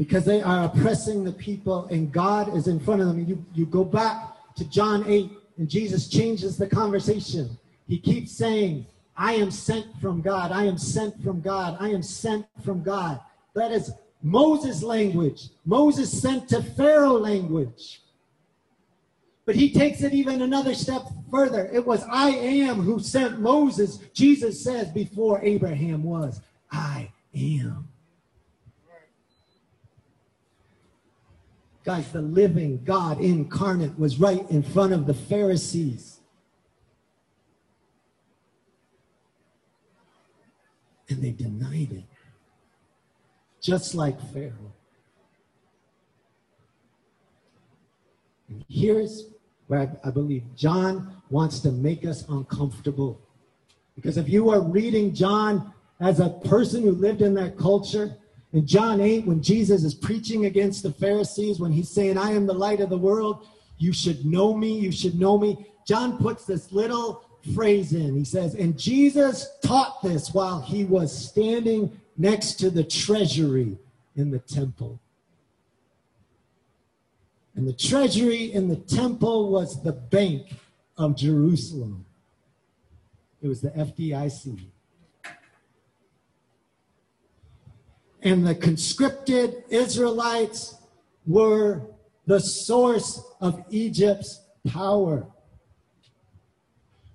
Because 0.00 0.24
they 0.24 0.40
are 0.40 0.64
oppressing 0.64 1.24
the 1.24 1.32
people 1.32 1.84
and 1.88 2.10
God 2.10 2.56
is 2.56 2.68
in 2.68 2.80
front 2.80 3.02
of 3.02 3.08
them. 3.08 3.22
You, 3.22 3.44
you 3.52 3.66
go 3.66 3.84
back 3.84 4.32
to 4.56 4.64
John 4.64 5.04
8 5.06 5.30
and 5.58 5.68
Jesus 5.68 6.08
changes 6.08 6.56
the 6.56 6.66
conversation. 6.66 7.58
He 7.86 7.98
keeps 7.98 8.32
saying, 8.32 8.86
I 9.14 9.34
am 9.34 9.50
sent 9.50 9.84
from 10.00 10.22
God. 10.22 10.52
I 10.52 10.64
am 10.64 10.78
sent 10.78 11.22
from 11.22 11.42
God. 11.42 11.76
I 11.78 11.90
am 11.90 12.02
sent 12.02 12.46
from 12.64 12.82
God. 12.82 13.20
That 13.52 13.72
is 13.72 13.92
Moses 14.22 14.82
language. 14.82 15.50
Moses 15.66 16.10
sent 16.22 16.48
to 16.48 16.62
Pharaoh 16.62 17.18
language. 17.18 18.00
But 19.44 19.54
he 19.54 19.70
takes 19.70 20.02
it 20.02 20.14
even 20.14 20.40
another 20.40 20.72
step 20.72 21.02
further. 21.30 21.68
It 21.74 21.86
was 21.86 22.02
I 22.10 22.30
am 22.30 22.76
who 22.76 23.00
sent 23.00 23.38
Moses. 23.38 23.98
Jesus 24.14 24.64
says 24.64 24.88
before 24.92 25.42
Abraham 25.42 26.04
was, 26.04 26.40
I 26.72 27.10
am. 27.34 27.86
Guys, 31.84 32.12
the 32.12 32.20
living 32.20 32.82
God 32.84 33.20
incarnate 33.20 33.98
was 33.98 34.20
right 34.20 34.48
in 34.50 34.62
front 34.62 34.92
of 34.92 35.06
the 35.06 35.14
Pharisees. 35.14 36.20
And 41.08 41.22
they 41.22 41.30
denied 41.30 41.92
it. 41.92 42.04
Just 43.60 43.94
like 43.94 44.20
Pharaoh. 44.32 44.72
And 48.48 48.64
here's 48.68 49.24
where 49.66 49.80
I, 49.80 50.08
I 50.08 50.10
believe 50.10 50.44
John 50.56 51.22
wants 51.30 51.60
to 51.60 51.70
make 51.70 52.04
us 52.04 52.24
uncomfortable. 52.28 53.20
Because 53.94 54.16
if 54.16 54.28
you 54.28 54.50
are 54.50 54.60
reading 54.60 55.14
John 55.14 55.72
as 56.00 56.20
a 56.20 56.30
person 56.30 56.82
who 56.82 56.92
lived 56.92 57.22
in 57.22 57.34
that 57.34 57.56
culture, 57.56 58.16
in 58.52 58.66
John 58.66 59.00
8, 59.00 59.26
when 59.26 59.42
Jesus 59.42 59.84
is 59.84 59.94
preaching 59.94 60.46
against 60.46 60.82
the 60.82 60.92
Pharisees, 60.92 61.60
when 61.60 61.70
he's 61.70 61.88
saying, 61.88 62.18
I 62.18 62.32
am 62.32 62.46
the 62.46 62.52
light 62.52 62.80
of 62.80 62.90
the 62.90 62.98
world, 62.98 63.46
you 63.78 63.92
should 63.92 64.26
know 64.26 64.54
me, 64.56 64.76
you 64.76 64.90
should 64.90 65.18
know 65.18 65.38
me. 65.38 65.66
John 65.86 66.18
puts 66.18 66.44
this 66.46 66.72
little 66.72 67.24
phrase 67.54 67.92
in. 67.92 68.16
He 68.16 68.24
says, 68.24 68.54
And 68.54 68.78
Jesus 68.78 69.48
taught 69.62 70.02
this 70.02 70.34
while 70.34 70.60
he 70.60 70.84
was 70.84 71.16
standing 71.16 71.98
next 72.16 72.54
to 72.54 72.70
the 72.70 72.84
treasury 72.84 73.78
in 74.16 74.30
the 74.30 74.40
temple. 74.40 75.00
And 77.54 77.66
the 77.66 77.72
treasury 77.72 78.52
in 78.52 78.68
the 78.68 78.76
temple 78.76 79.50
was 79.50 79.82
the 79.82 79.92
bank 79.92 80.54
of 80.98 81.16
Jerusalem. 81.16 82.04
It 83.42 83.48
was 83.48 83.60
the 83.60 83.70
FDIC. 83.70 84.60
And 88.22 88.46
the 88.46 88.54
conscripted 88.54 89.64
Israelites 89.70 90.76
were 91.26 91.82
the 92.26 92.40
source 92.40 93.22
of 93.40 93.64
Egypt's 93.70 94.40
power. 94.68 95.26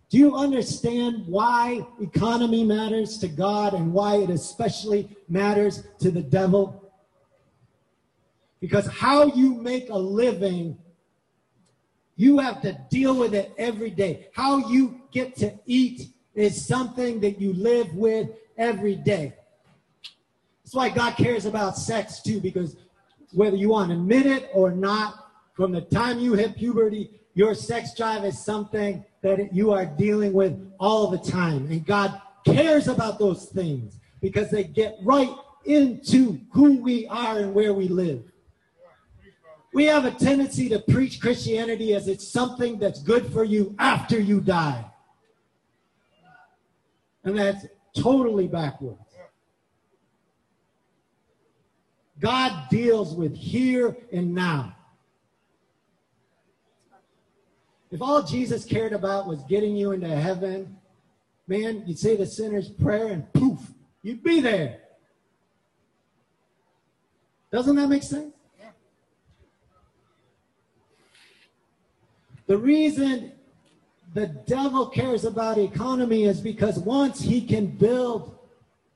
Do 0.09 0.17
you 0.17 0.35
understand 0.35 1.27
why 1.27 1.85
economy 2.01 2.63
matters 2.63 3.17
to 3.19 3.27
God 3.27 3.73
and 3.73 3.93
why 3.93 4.17
it 4.17 4.29
especially 4.29 5.09
matters 5.27 5.83
to 5.99 6.11
the 6.11 6.21
devil? 6.21 6.91
Because 8.59 8.87
how 8.87 9.25
you 9.25 9.55
make 9.55 9.89
a 9.89 9.97
living, 9.97 10.77
you 12.15 12.39
have 12.39 12.61
to 12.61 12.79
deal 12.89 13.15
with 13.15 13.35
it 13.35 13.53
every 13.57 13.89
day. 13.89 14.27
How 14.33 14.69
you 14.69 15.01
get 15.11 15.35
to 15.37 15.53
eat 15.65 16.09
is 16.33 16.65
something 16.65 17.19
that 17.19 17.39
you 17.39 17.53
live 17.53 17.93
with 17.93 18.29
every 18.57 18.95
day. 18.95 19.33
That's 20.65 20.73
why 20.73 20.89
God 20.89 21.15
cares 21.15 21.45
about 21.45 21.77
sex 21.77 22.23
too, 22.23 22.41
because 22.41 22.75
whether 23.31 23.55
you 23.55 23.69
want 23.69 23.91
to 23.91 23.95
admit 23.97 24.25
it 24.25 24.49
or 24.51 24.71
not, 24.71 25.29
from 25.53 25.71
the 25.71 25.81
time 25.81 26.17
you 26.17 26.33
hit 26.33 26.57
puberty, 26.57 27.11
your 27.35 27.53
sex 27.53 27.93
drive 27.93 28.25
is 28.25 28.43
something 28.43 29.05
that 29.21 29.53
you 29.53 29.71
are 29.71 29.85
dealing 29.85 30.33
with 30.33 30.59
all 30.79 31.11
the 31.11 31.19
time. 31.19 31.67
And 31.67 31.85
God 31.85 32.19
cares 32.47 32.87
about 32.87 33.19
those 33.19 33.45
things 33.45 33.99
because 34.21 34.49
they 34.49 34.63
get 34.63 34.97
right 35.03 35.29
into 35.65 36.39
who 36.51 36.81
we 36.81 37.05
are 37.09 37.37
and 37.37 37.53
where 37.53 37.75
we 37.75 37.87
live. 37.87 38.23
We 39.71 39.85
have 39.85 40.05
a 40.05 40.11
tendency 40.11 40.67
to 40.69 40.79
preach 40.79 41.21
Christianity 41.21 41.93
as 41.93 42.07
it's 42.07 42.27
something 42.27 42.79
that's 42.79 43.03
good 43.03 43.31
for 43.31 43.43
you 43.43 43.75
after 43.77 44.19
you 44.19 44.41
die. 44.41 44.83
And 47.23 47.37
that's 47.37 47.67
totally 47.95 48.47
backwards. 48.47 49.04
God 52.19 52.69
deals 52.69 53.13
with 53.13 53.35
here 53.35 53.97
and 54.11 54.33
now. 54.33 54.75
If 57.91 58.01
all 58.01 58.23
Jesus 58.23 58.65
cared 58.65 58.93
about 58.93 59.27
was 59.27 59.43
getting 59.43 59.75
you 59.75 59.91
into 59.91 60.07
heaven, 60.07 60.77
man, 61.47 61.83
you'd 61.85 61.99
say 61.99 62.15
the 62.15 62.25
sinner's 62.25 62.69
prayer 62.69 63.07
and 63.07 63.31
poof, 63.33 63.59
you'd 64.01 64.23
be 64.23 64.39
there. 64.39 64.79
Doesn't 67.51 67.75
that 67.75 67.87
make 67.87 68.03
sense? 68.03 68.33
The 72.47 72.57
reason 72.57 73.31
the 74.13 74.27
devil 74.27 74.87
cares 74.87 75.25
about 75.25 75.57
economy 75.57 76.25
is 76.25 76.39
because 76.39 76.77
once 76.79 77.21
he 77.21 77.41
can 77.41 77.65
build 77.65 78.37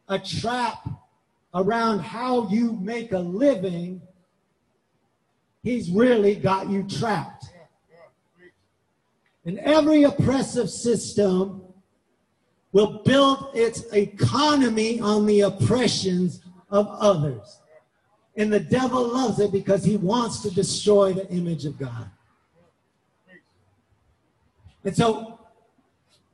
a 0.07 0.20
trap 0.20 0.88
around 1.54 2.00
how 2.00 2.47
you 2.50 2.74
make 2.74 3.12
a 3.12 3.20
living, 3.20 4.02
he's 5.64 5.89
really 5.89 6.36
got 6.36 6.70
you 6.70 6.84
trapped. 6.84 7.45
And 9.45 9.60
every 9.60 10.04
oppressive 10.04 10.70
system 10.70 11.64
will 12.72 13.02
build 13.04 13.50
its 13.54 13.82
economy 13.93 15.00
on 15.00 15.26
the 15.26 15.41
oppressions 15.41 16.41
of 16.70 16.88
others. 16.88 17.60
And 18.36 18.54
the 18.54 18.60
devil 18.60 19.08
loves 19.08 19.39
it 19.39 19.52
because 19.52 19.84
he 19.84 19.97
wants 19.97 20.41
to 20.41 20.52
destroy 20.52 21.14
the 21.14 21.28
image 21.30 21.66
of 21.66 21.80
God. 21.80 22.10
And 24.84 24.95
so 24.95 25.39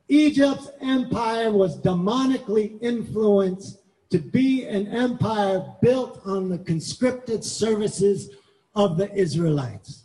Egypt's 0.07 0.69
empire 0.81 1.51
was 1.51 1.79
demonically 1.81 2.77
influenced 2.81 3.79
to 4.09 4.19
be 4.19 4.65
an 4.65 4.87
empire 4.87 5.65
built 5.81 6.21
on 6.25 6.49
the 6.49 6.59
conscripted 6.59 7.43
services 7.43 8.29
of 8.75 8.97
the 8.97 9.13
Israelites. 9.13 10.03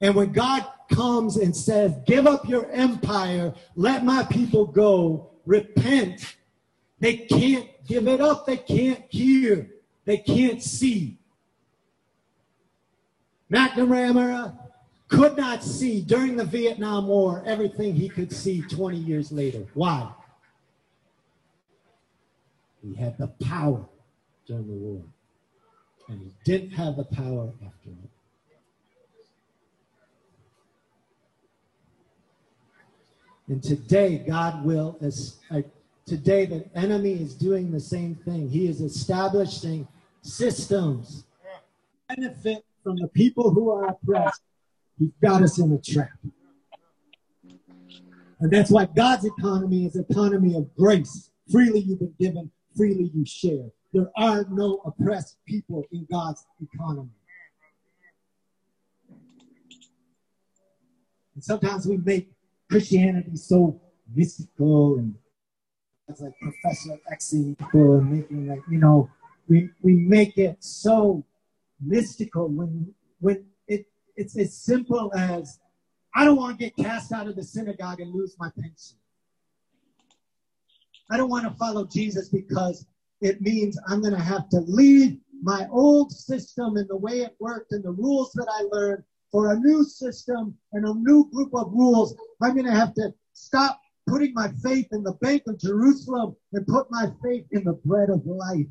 And 0.00 0.14
when 0.14 0.32
God 0.32 0.66
comes 0.90 1.36
and 1.36 1.54
says, 1.54 1.94
Give 2.06 2.26
up 2.26 2.48
your 2.48 2.70
empire, 2.70 3.54
let 3.76 4.04
my 4.04 4.22
people 4.24 4.66
go, 4.66 5.30
repent, 5.46 6.36
they 7.00 7.16
can't 7.16 7.68
give 7.86 8.08
it 8.08 8.20
up, 8.20 8.46
they 8.46 8.56
can't 8.56 9.04
hear, 9.08 9.68
they 10.04 10.18
can't 10.18 10.62
see. 10.62 11.18
McNamara 13.50 14.56
could 15.08 15.36
not 15.36 15.64
see 15.64 16.00
during 16.00 16.36
the 16.36 16.44
Vietnam 16.44 17.08
War 17.08 17.42
everything 17.44 17.94
he 17.94 18.08
could 18.08 18.32
see 18.32 18.62
20 18.62 18.96
years 18.96 19.32
later. 19.32 19.66
Why? 19.74 20.08
He 22.82 22.94
had 22.94 23.18
the 23.18 23.28
power 23.28 23.84
during 24.46 24.66
the 24.66 24.74
war, 24.74 25.02
and 26.08 26.20
he 26.20 26.32
didn't 26.44 26.70
have 26.70 26.96
the 26.96 27.04
power 27.04 27.52
after 27.64 27.90
it. 27.90 28.10
And 33.48 33.62
today, 33.62 34.24
God 34.26 34.64
will, 34.64 34.96
as 35.00 35.38
uh, 35.50 35.62
today, 36.06 36.46
the 36.46 36.64
enemy 36.74 37.14
is 37.14 37.34
doing 37.34 37.72
the 37.72 37.80
same 37.80 38.14
thing. 38.14 38.48
He 38.48 38.68
is 38.68 38.80
establishing 38.80 39.88
systems 40.22 41.24
benefit 42.08 42.64
from 42.82 42.96
the 42.96 43.08
people 43.08 43.50
who 43.50 43.70
are 43.70 43.88
oppressed 43.88 44.42
He's 45.00 45.12
got 45.22 45.42
us 45.42 45.58
in 45.58 45.72
a 45.72 45.78
trap. 45.78 46.10
And 48.38 48.50
that's 48.50 48.70
why 48.70 48.84
God's 48.84 49.24
economy 49.24 49.86
is 49.86 49.96
economy 49.96 50.54
of 50.56 50.74
grace. 50.76 51.30
Freely 51.50 51.80
you've 51.80 51.98
been 51.98 52.14
given, 52.20 52.50
freely 52.80 53.10
you 53.12 53.26
share. 53.26 53.66
There 53.92 54.10
are 54.16 54.46
no 54.50 54.80
oppressed 54.86 55.36
people 55.44 55.84
in 55.92 56.06
God's 56.10 56.46
economy. 56.62 57.10
And 61.34 61.44
sometimes 61.44 61.86
we 61.86 61.98
make 61.98 62.32
Christianity 62.70 63.36
so 63.36 63.78
mystical 64.14 64.96
and 64.96 65.14
it's 66.08 66.22
like 66.22 66.32
Professor 66.40 66.98
Xing 67.12 67.54
and 67.74 68.10
making 68.10 68.48
like, 68.48 68.62
you 68.70 68.78
know, 68.78 69.10
we, 69.46 69.68
we 69.82 69.92
make 69.92 70.38
it 70.38 70.56
so 70.60 71.22
mystical 71.82 72.48
when 72.48 72.94
when 73.20 73.44
it 73.68 73.84
it's 74.16 74.38
as 74.38 74.56
simple 74.56 75.12
as 75.14 75.58
I 76.14 76.24
don't 76.24 76.36
want 76.36 76.58
to 76.58 76.64
get 76.64 76.76
cast 76.76 77.12
out 77.12 77.28
of 77.28 77.36
the 77.36 77.44
synagogue 77.44 78.00
and 78.00 78.10
lose 78.10 78.36
my 78.38 78.48
pension. 78.58 78.99
I 81.10 81.16
don't 81.16 81.30
want 81.30 81.44
to 81.44 81.58
follow 81.58 81.86
Jesus 81.86 82.28
because 82.28 82.86
it 83.20 83.40
means 83.40 83.78
I'm 83.88 84.00
going 84.00 84.14
to 84.14 84.20
have 84.20 84.48
to 84.50 84.60
leave 84.60 85.18
my 85.42 85.66
old 85.70 86.12
system 86.12 86.76
and 86.76 86.88
the 86.88 86.96
way 86.96 87.20
it 87.22 87.34
worked 87.40 87.72
and 87.72 87.82
the 87.82 87.90
rules 87.90 88.32
that 88.34 88.46
I 88.48 88.62
learned 88.74 89.02
for 89.32 89.52
a 89.52 89.58
new 89.58 89.84
system 89.84 90.56
and 90.72 90.86
a 90.86 90.94
new 90.94 91.28
group 91.32 91.54
of 91.54 91.72
rules. 91.72 92.16
I'm 92.42 92.54
going 92.54 92.66
to 92.66 92.72
have 92.72 92.94
to 92.94 93.12
stop 93.32 93.80
putting 94.06 94.34
my 94.34 94.48
faith 94.62 94.88
in 94.92 95.02
the 95.02 95.12
bank 95.14 95.42
of 95.46 95.58
Jerusalem 95.58 96.36
and 96.52 96.66
put 96.66 96.90
my 96.90 97.06
faith 97.22 97.46
in 97.50 97.64
the 97.64 97.74
bread 97.84 98.10
of 98.10 98.24
life. 98.26 98.66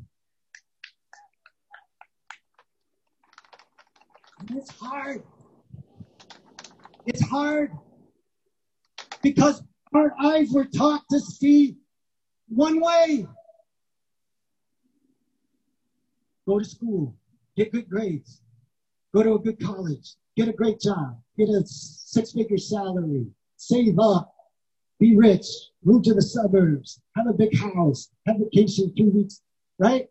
And 4.48 4.58
it's 4.58 4.70
hard. 4.70 5.22
It's 7.06 7.22
hard 7.22 7.72
because 9.22 9.62
our 9.94 10.14
eyes 10.20 10.50
were 10.50 10.66
taught 10.66 11.02
to 11.10 11.20
see 11.20 11.76
one 12.50 12.80
way. 12.80 13.26
Go 16.46 16.58
to 16.58 16.64
school, 16.64 17.14
get 17.56 17.72
good 17.72 17.88
grades, 17.88 18.42
go 19.14 19.22
to 19.22 19.34
a 19.34 19.38
good 19.38 19.60
college, 19.60 20.14
get 20.36 20.48
a 20.48 20.52
great 20.52 20.80
job, 20.80 21.16
get 21.38 21.48
a 21.48 21.62
six 21.64 22.32
figure 22.32 22.58
salary, 22.58 23.26
save 23.56 23.98
up, 23.98 24.34
be 24.98 25.16
rich, 25.16 25.46
move 25.84 26.02
to 26.02 26.14
the 26.14 26.22
suburbs, 26.22 27.00
have 27.16 27.26
a 27.28 27.32
big 27.32 27.56
house, 27.56 28.10
have 28.26 28.36
vacation 28.38 28.92
two 28.96 29.10
weeks, 29.10 29.42
right? 29.78 30.08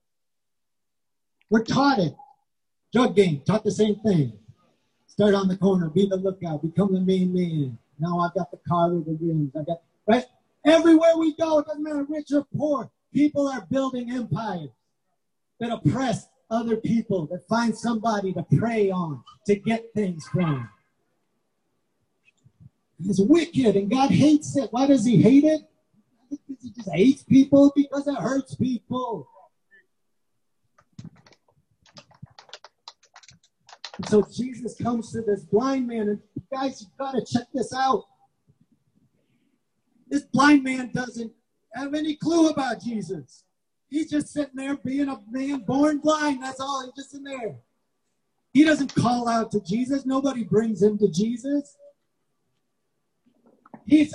We're 1.50 1.64
taught 1.64 2.00
it. 2.00 2.16
Drug 2.94 3.16
game. 3.16 3.42
Taught 3.46 3.64
the 3.64 3.72
same 3.72 3.96
thing. 4.00 4.34
Start 5.08 5.34
on 5.36 5.48
the 5.48 5.58
corner, 5.58 5.90
be 5.90 6.08
the 6.08 6.16
lookout, 6.16 6.62
become 6.62 6.94
the 6.94 7.02
main 7.02 7.34
man. 7.34 7.78
Now 8.00 8.20
I've 8.20 8.34
got 8.34 8.50
the 8.52 8.60
car 8.68 8.94
with 8.94 9.06
the 9.06 9.18
rims. 9.20 9.52
I 9.56 9.64
got 9.64 9.82
right 10.08 10.26
everywhere 10.66 11.18
we 11.18 11.36
go. 11.36 11.60
It 11.60 11.68
doesn't 11.68 11.84
matter 11.84 12.06
rich 12.08 12.32
or 12.34 12.46
poor. 12.56 12.92
People 13.14 13.48
are 13.48 13.66
building 13.70 14.12
empires 14.12 14.70
that 15.60 15.72
oppress 15.72 16.28
other 16.50 16.78
people, 16.78 17.28
that 17.28 17.48
find 17.48 17.76
somebody 17.78 18.34
to 18.34 18.44
prey 18.58 18.90
on, 18.90 19.24
to 19.46 19.56
get 19.56 19.94
things 19.94 20.28
from. 20.28 20.70
It's 23.06 23.20
wicked, 23.20 23.76
and 23.76 23.90
God 23.90 24.12
hates 24.12 24.58
it. 24.58 24.70
Why 24.72 24.88
does 24.88 25.06
He 25.06 25.22
hate 25.22 25.44
it? 25.44 25.62
He 26.62 26.72
just 26.72 26.90
hates 26.92 27.24
people 27.24 27.72
because 27.76 28.08
it 28.08 28.16
hurts 28.16 28.56
people. 28.56 29.28
And 33.98 34.08
so 34.08 34.26
Jesus 34.34 34.76
comes 34.76 35.12
to 35.12 35.22
this 35.22 35.44
blind 35.44 35.88
man, 35.88 36.10
and 36.10 36.20
guys, 36.52 36.82
you've 36.82 36.98
got 36.98 37.12
to 37.12 37.26
check 37.26 37.48
this 37.54 37.74
out. 37.74 38.06
This 40.10 40.24
blind 40.24 40.64
man 40.64 40.92
doesn't 40.94 41.32
have 41.74 41.94
any 41.94 42.16
clue 42.16 42.50
about 42.50 42.82
Jesus. 42.82 43.44
He's 43.90 44.10
just 44.10 44.30
sitting 44.30 44.56
there 44.56 44.78
being 44.78 45.10
a 45.10 45.20
man 45.30 45.60
born 45.60 46.00
blind. 46.00 46.44
That's 46.44 46.60
all. 46.60 46.84
He's 46.84 47.04
just 47.04 47.16
in 47.16 47.24
there. 47.24 47.56
He 48.54 48.64
doesn't 48.64 48.94
call 48.96 49.28
out 49.28 49.52
to 49.52 49.62
Jesus. 49.62 50.06
Nobody 50.06 50.44
brings 50.44 50.82
him 50.82 50.98
to 51.00 51.08
Jesus. 51.10 51.76
He's 53.86 54.14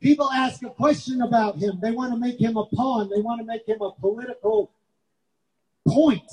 people 0.00 0.30
ask 0.30 0.62
a 0.62 0.70
question 0.70 1.22
about 1.22 1.56
him. 1.56 1.78
They 1.80 1.90
want 1.90 2.12
to 2.12 2.18
make 2.18 2.40
him 2.40 2.56
a 2.56 2.66
pawn. 2.66 3.10
They 3.14 3.20
want 3.20 3.40
to 3.40 3.46
make 3.46 3.66
him 3.66 3.80
a 3.80 3.92
political 3.92 4.70
point. 5.86 6.30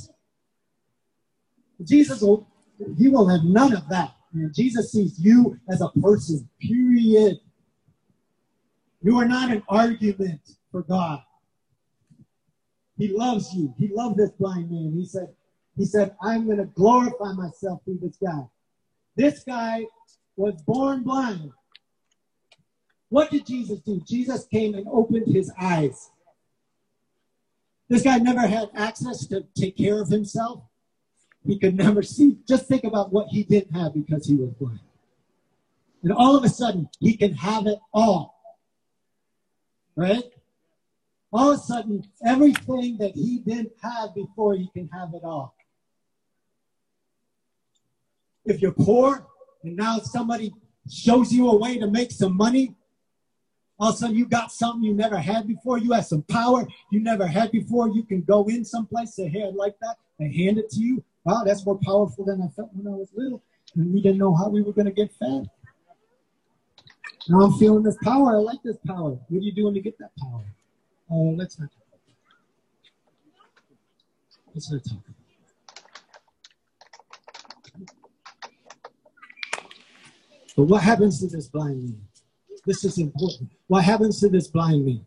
Jesus 1.83 2.21
will 2.21 2.47
he 2.97 3.07
will 3.07 3.27
have 3.27 3.43
none 3.43 3.73
of 3.73 3.87
that. 3.89 4.15
And 4.33 4.53
Jesus 4.53 4.91
sees 4.91 5.19
you 5.19 5.59
as 5.69 5.81
a 5.81 5.89
person, 6.01 6.47
period. 6.61 7.39
You 9.01 9.17
are 9.17 9.25
not 9.25 9.51
an 9.51 9.63
argument 9.69 10.41
for 10.71 10.83
God. 10.83 11.21
He 12.97 13.07
loves 13.07 13.53
you. 13.53 13.73
He 13.77 13.87
loved 13.87 14.17
this 14.17 14.31
blind 14.31 14.69
man. 14.69 14.93
He 14.93 15.05
said, 15.05 15.29
he 15.77 15.85
said, 15.85 16.15
I'm 16.21 16.45
going 16.45 16.57
to 16.57 16.65
glorify 16.65 17.31
myself 17.31 17.81
through 17.85 17.99
this 18.01 18.17
guy. 18.17 18.43
This 19.15 19.43
guy 19.43 19.85
was 20.35 20.61
born 20.63 21.03
blind. 21.03 21.51
What 23.07 23.31
did 23.31 23.45
Jesus 23.45 23.79
do? 23.79 24.01
Jesus 24.05 24.45
came 24.45 24.75
and 24.75 24.85
opened 24.87 25.33
his 25.33 25.51
eyes. 25.59 26.11
This 27.87 28.03
guy 28.03 28.17
never 28.17 28.45
had 28.45 28.69
access 28.75 29.25
to 29.27 29.45
take 29.55 29.77
care 29.77 30.01
of 30.01 30.09
himself. 30.09 30.63
He 31.45 31.57
could 31.57 31.75
never 31.75 32.03
see. 32.03 32.37
Just 32.47 32.67
think 32.67 32.83
about 32.83 33.11
what 33.11 33.27
he 33.29 33.43
didn't 33.43 33.75
have 33.75 33.93
because 33.93 34.27
he 34.27 34.35
was 34.35 34.51
blind. 34.51 34.79
And 36.03 36.13
all 36.13 36.35
of 36.35 36.43
a 36.43 36.49
sudden, 36.49 36.89
he 36.99 37.17
can 37.17 37.33
have 37.33 37.65
it 37.65 37.79
all. 37.93 38.38
Right? 39.99 40.23
All 41.33 41.51
of 41.51 41.59
a 41.59 41.61
sudden, 41.61 42.05
everything 42.25 42.97
that 42.99 43.11
he 43.15 43.39
didn't 43.39 43.73
have 43.83 44.15
before, 44.15 44.55
he 44.55 44.69
can 44.73 44.87
have 44.93 45.13
it 45.13 45.23
all. 45.25 45.55
if 48.45 48.61
you're 48.61 48.71
poor 48.71 49.27
and 49.63 49.75
now 49.75 49.99
somebody 49.99 50.53
shows 50.89 51.31
you 51.33 51.49
a 51.49 51.55
way 51.55 51.77
to 51.77 51.87
make 51.87 52.11
some 52.11 52.35
money, 52.35 52.73
all 53.77 53.89
of 53.89 53.95
a 53.95 53.97
sudden 53.97 54.15
you 54.15 54.25
got 54.25 54.51
something 54.51 54.83
you 54.83 54.93
never 54.93 55.17
had 55.17 55.47
before. 55.47 55.77
You 55.77 55.91
have 55.91 56.05
some 56.05 56.23
power 56.23 56.65
you 56.91 57.01
never 57.01 57.27
had 57.27 57.51
before. 57.51 57.89
You 57.89 58.03
can 58.03 58.21
go 58.21 58.45
in 58.45 58.63
someplace, 58.63 59.15
say, 59.15 59.27
hey, 59.27 59.43
I'd 59.43 59.53
like 59.53 59.75
that. 59.81 59.97
They 60.17 60.31
hand 60.31 60.57
it 60.57 60.69
to 60.71 60.79
you. 60.79 61.03
Wow, 61.25 61.43
that's 61.45 61.65
more 61.65 61.79
powerful 61.85 62.25
than 62.25 62.41
I 62.41 62.47
felt 62.55 62.69
when 62.73 62.91
I 62.91 62.95
was 62.95 63.09
little. 63.13 63.43
And 63.75 63.93
we 63.93 64.01
didn't 64.01 64.17
know 64.17 64.33
how 64.33 64.49
we 64.49 64.61
were 64.61 64.73
going 64.73 64.85
to 64.85 64.91
get 64.91 65.11
fed. 65.13 65.49
Now 67.29 67.41
I'm 67.41 67.53
feeling 67.59 67.83
this 67.83 67.97
power. 68.03 68.37
I 68.37 68.39
like 68.39 68.57
this 68.63 68.77
power. 68.87 69.11
What 69.11 69.31
are 69.31 69.37
you 69.37 69.51
doing 69.51 69.75
to 69.75 69.81
get 69.81 69.99
that 69.99 70.09
power? 70.19 70.41
Oh, 71.11 71.35
let's 71.37 71.59
not 71.59 71.69
talk. 71.69 71.99
Let's 74.55 74.71
not 74.71 74.83
talk 74.83 74.99
But 80.57 80.63
what 80.63 80.81
happens 80.81 81.19
to 81.19 81.27
this 81.27 81.47
blind 81.47 81.83
man? 81.83 82.01
This 82.65 82.83
is 82.83 82.97
important. 82.97 83.49
What 83.67 83.85
happens 83.85 84.19
to 84.21 84.27
this 84.27 84.47
blind 84.47 84.85
man? 84.85 85.05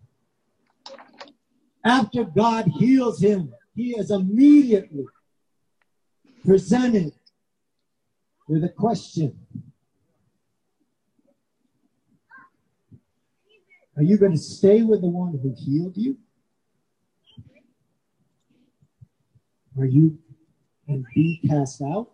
After 1.84 2.24
God 2.24 2.68
heals 2.68 3.20
him, 3.20 3.52
he 3.74 3.90
is 3.98 4.12
immediately 4.12 5.06
presented 6.44 7.12
with 8.48 8.64
a 8.64 8.68
question 8.68 9.38
Are 13.96 14.02
you 14.02 14.16
going 14.16 14.32
to 14.32 14.38
stay 14.38 14.82
with 14.82 15.02
the 15.02 15.08
one 15.08 15.38
who 15.42 15.54
healed 15.56 15.96
you? 15.96 16.16
Are 19.78 19.86
you 19.86 20.18
and 20.88 21.04
be 21.14 21.40
cast 21.48 21.82
out? 21.82 22.10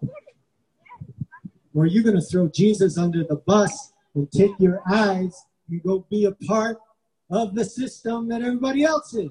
Or 1.74 1.84
are 1.84 1.86
you 1.86 2.02
going 2.02 2.16
to 2.16 2.22
throw 2.22 2.48
Jesus 2.48 2.98
under 2.98 3.24
the 3.24 3.36
bus 3.36 3.92
and 4.14 4.30
take 4.30 4.52
your 4.58 4.82
eyes 4.90 5.40
and 5.68 5.82
go 5.82 6.06
be 6.10 6.24
a 6.24 6.32
part 6.46 6.78
of 7.30 7.54
the 7.54 7.64
system 7.64 8.28
that 8.28 8.42
everybody 8.42 8.84
else 8.84 9.14
is? 9.14 9.30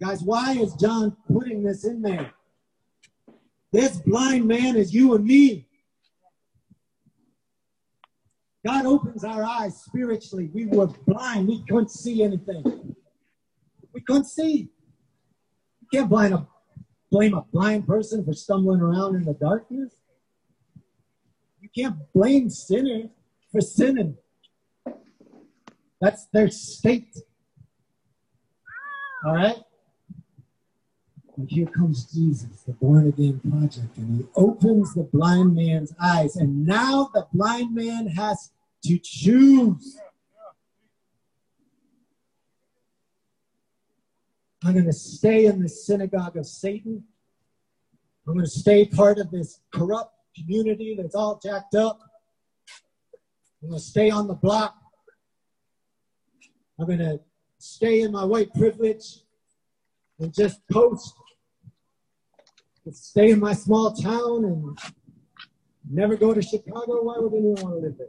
Guys, 0.00 0.22
why 0.22 0.52
is 0.52 0.74
John 0.74 1.16
putting 1.30 1.62
this 1.62 1.84
in 1.84 2.00
there? 2.00 2.32
This 3.72 3.98
blind 3.98 4.46
man 4.46 4.76
is 4.76 4.94
you 4.94 5.14
and 5.14 5.24
me. 5.24 5.66
God 8.64 8.84
opens 8.84 9.24
our 9.24 9.42
eyes 9.42 9.82
spiritually. 9.82 10.50
We 10.52 10.66
were 10.66 10.88
blind. 11.06 11.48
We 11.48 11.64
couldn't 11.66 11.90
see 11.90 12.22
anything. 12.22 12.94
We 13.92 14.02
couldn't 14.02 14.26
see. 14.26 14.68
You 15.80 15.88
can't 15.92 16.10
blame 16.10 16.34
a, 16.34 16.46
blame 17.10 17.34
a 17.34 17.42
blind 17.52 17.86
person 17.86 18.24
for 18.24 18.34
stumbling 18.34 18.80
around 18.80 19.16
in 19.16 19.24
the 19.24 19.34
darkness. 19.34 19.94
You 21.60 21.68
can't 21.74 21.96
blame 22.12 22.50
sinners 22.50 23.08
for 23.50 23.60
sinning. 23.60 24.16
That's 26.00 26.26
their 26.26 26.50
state. 26.50 27.16
All 29.24 29.34
right? 29.34 29.56
And 31.40 31.50
here 31.50 31.64
comes 31.64 32.04
Jesus, 32.04 32.50
the 32.66 32.72
born 32.74 33.08
again 33.08 33.40
project, 33.50 33.96
and 33.96 34.18
he 34.18 34.26
opens 34.36 34.92
the 34.92 35.04
blind 35.04 35.54
man's 35.54 35.94
eyes. 35.98 36.36
And 36.36 36.66
now 36.66 37.10
the 37.14 37.26
blind 37.32 37.74
man 37.74 38.08
has 38.08 38.50
to 38.84 38.98
choose. 38.98 39.98
I'm 44.62 44.74
going 44.74 44.84
to 44.84 44.92
stay 44.92 45.46
in 45.46 45.62
the 45.62 45.68
synagogue 45.70 46.36
of 46.36 46.44
Satan. 46.44 47.04
I'm 48.26 48.34
going 48.34 48.44
to 48.44 48.50
stay 48.50 48.84
part 48.84 49.18
of 49.18 49.30
this 49.30 49.60
corrupt 49.72 50.14
community 50.36 50.94
that's 50.94 51.14
all 51.14 51.40
jacked 51.42 51.74
up. 51.74 52.00
I'm 53.62 53.70
going 53.70 53.80
to 53.80 53.86
stay 53.86 54.10
on 54.10 54.28
the 54.28 54.34
block. 54.34 54.76
I'm 56.78 56.84
going 56.84 56.98
to 56.98 57.18
stay 57.56 58.02
in 58.02 58.12
my 58.12 58.26
white 58.26 58.52
privilege 58.52 59.20
and 60.18 60.34
just 60.34 60.60
post 60.70 61.14
stay 62.92 63.30
in 63.30 63.40
my 63.40 63.52
small 63.52 63.92
town 63.92 64.44
and 64.44 64.78
never 65.90 66.16
go 66.16 66.32
to 66.32 66.42
Chicago. 66.42 67.02
Why 67.02 67.18
would 67.18 67.32
anyone 67.32 67.62
want 67.62 67.74
to 67.76 67.88
live 67.88 67.98
there? 67.98 68.08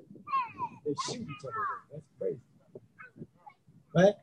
They 0.86 0.94
shoot 1.08 1.22
each 1.22 1.46
other. 1.46 1.54
That's 1.92 2.04
crazy. 2.20 2.40
Right? 3.96 4.14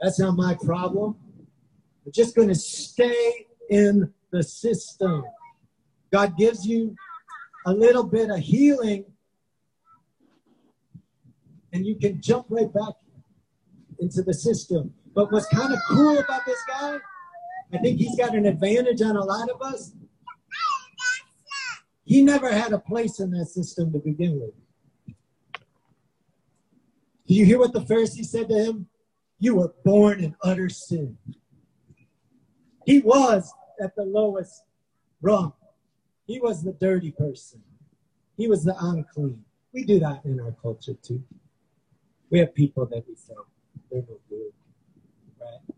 That's 0.00 0.18
not 0.18 0.36
my 0.36 0.56
problem. 0.62 1.16
I'm 2.04 2.12
just 2.12 2.34
going 2.34 2.48
to 2.48 2.54
stay 2.54 3.46
in 3.70 4.12
the 4.30 4.42
system. 4.42 5.24
God 6.12 6.36
gives 6.36 6.66
you 6.66 6.96
a 7.66 7.72
little 7.72 8.04
bit 8.04 8.30
of 8.30 8.38
healing, 8.38 9.04
and 11.72 11.86
you 11.86 11.96
can 11.96 12.20
jump 12.20 12.46
right 12.48 12.72
back 12.72 12.94
into 14.00 14.22
the 14.22 14.34
system. 14.34 14.92
But 15.14 15.30
what's 15.30 15.46
kind 15.46 15.72
of 15.72 15.78
cool 15.88 16.18
about 16.18 16.44
this 16.44 16.58
guy 16.66 16.98
I 17.72 17.78
think 17.78 17.98
he's 17.98 18.16
got 18.16 18.34
an 18.34 18.46
advantage 18.46 19.00
on 19.00 19.16
a 19.16 19.24
lot 19.24 19.48
of 19.50 19.62
us. 19.62 19.92
He 22.04 22.22
never 22.22 22.52
had 22.52 22.72
a 22.72 22.78
place 22.78 23.20
in 23.20 23.30
that 23.30 23.46
system 23.46 23.92
to 23.92 23.98
begin 23.98 24.40
with. 24.40 24.52
Do 27.26 27.34
you 27.34 27.46
hear 27.46 27.58
what 27.58 27.72
the 27.72 27.80
Pharisee 27.80 28.24
said 28.24 28.48
to 28.48 28.54
him? 28.54 28.88
You 29.38 29.56
were 29.56 29.72
born 29.84 30.22
in 30.22 30.36
utter 30.42 30.68
sin. 30.68 31.16
He 32.84 33.00
was 33.00 33.52
at 33.80 33.94
the 33.96 34.04
lowest 34.04 34.64
rung. 35.20 35.52
He 36.26 36.40
was 36.40 36.62
the 36.62 36.72
dirty 36.72 37.12
person. 37.12 37.62
He 38.36 38.48
was 38.48 38.64
the 38.64 38.76
unclean. 38.78 39.44
We 39.72 39.84
do 39.84 39.98
that 40.00 40.24
in 40.24 40.40
our 40.40 40.52
culture 40.60 40.94
too. 41.02 41.22
We 42.30 42.40
have 42.40 42.54
people 42.54 42.86
that 42.86 43.04
we 43.08 43.14
say 43.14 43.34
they're 43.90 44.02
no 44.02 44.18
good, 44.28 44.52
right? 45.40 45.71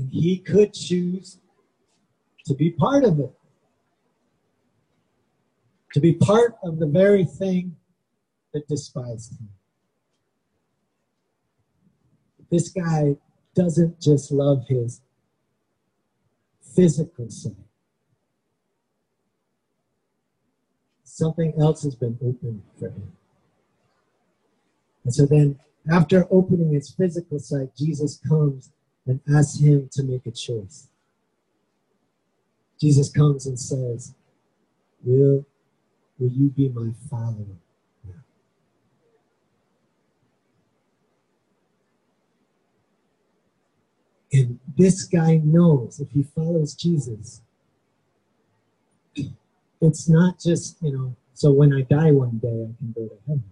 And 0.00 0.10
he 0.10 0.38
could 0.38 0.72
choose 0.72 1.38
to 2.46 2.54
be 2.54 2.70
part 2.70 3.04
of 3.04 3.20
it, 3.20 3.32
to 5.92 6.00
be 6.00 6.14
part 6.14 6.56
of 6.62 6.78
the 6.78 6.86
very 6.86 7.24
thing 7.24 7.76
that 8.54 8.66
despised 8.66 9.32
him. 9.32 9.50
This 12.50 12.70
guy 12.70 13.16
doesn't 13.54 14.00
just 14.00 14.32
love 14.32 14.64
his 14.68 15.02
physical 16.62 17.28
sight. 17.28 17.52
Something 21.04 21.52
else 21.60 21.82
has 21.82 21.94
been 21.94 22.18
opened 22.22 22.62
for 22.78 22.86
him. 22.86 23.12
And 25.04 25.14
so 25.14 25.26
then, 25.26 25.60
after 25.92 26.26
opening 26.30 26.72
his 26.72 26.90
physical 26.90 27.38
sight, 27.38 27.76
Jesus 27.76 28.18
comes 28.26 28.70
and 29.06 29.20
ask 29.34 29.60
Him 29.60 29.88
to 29.92 30.02
make 30.02 30.26
a 30.26 30.30
choice. 30.30 30.88
Jesus 32.80 33.10
comes 33.10 33.46
and 33.46 33.58
says, 33.58 34.14
Will, 35.04 35.44
will 36.18 36.30
you 36.30 36.48
be 36.50 36.68
my 36.68 36.92
follower? 37.08 37.56
And 44.32 44.60
this 44.76 45.04
guy 45.04 45.40
knows 45.42 45.98
if 45.98 46.10
he 46.12 46.22
follows 46.22 46.74
Jesus, 46.74 47.42
it's 49.80 50.08
not 50.08 50.38
just, 50.38 50.76
you 50.82 50.92
know, 50.92 51.16
so 51.34 51.50
when 51.50 51.72
I 51.72 51.82
die 51.82 52.12
one 52.12 52.38
day, 52.38 52.48
I 52.48 52.78
can 52.78 52.92
go 52.94 53.08
to 53.08 53.16
heaven. 53.26 53.44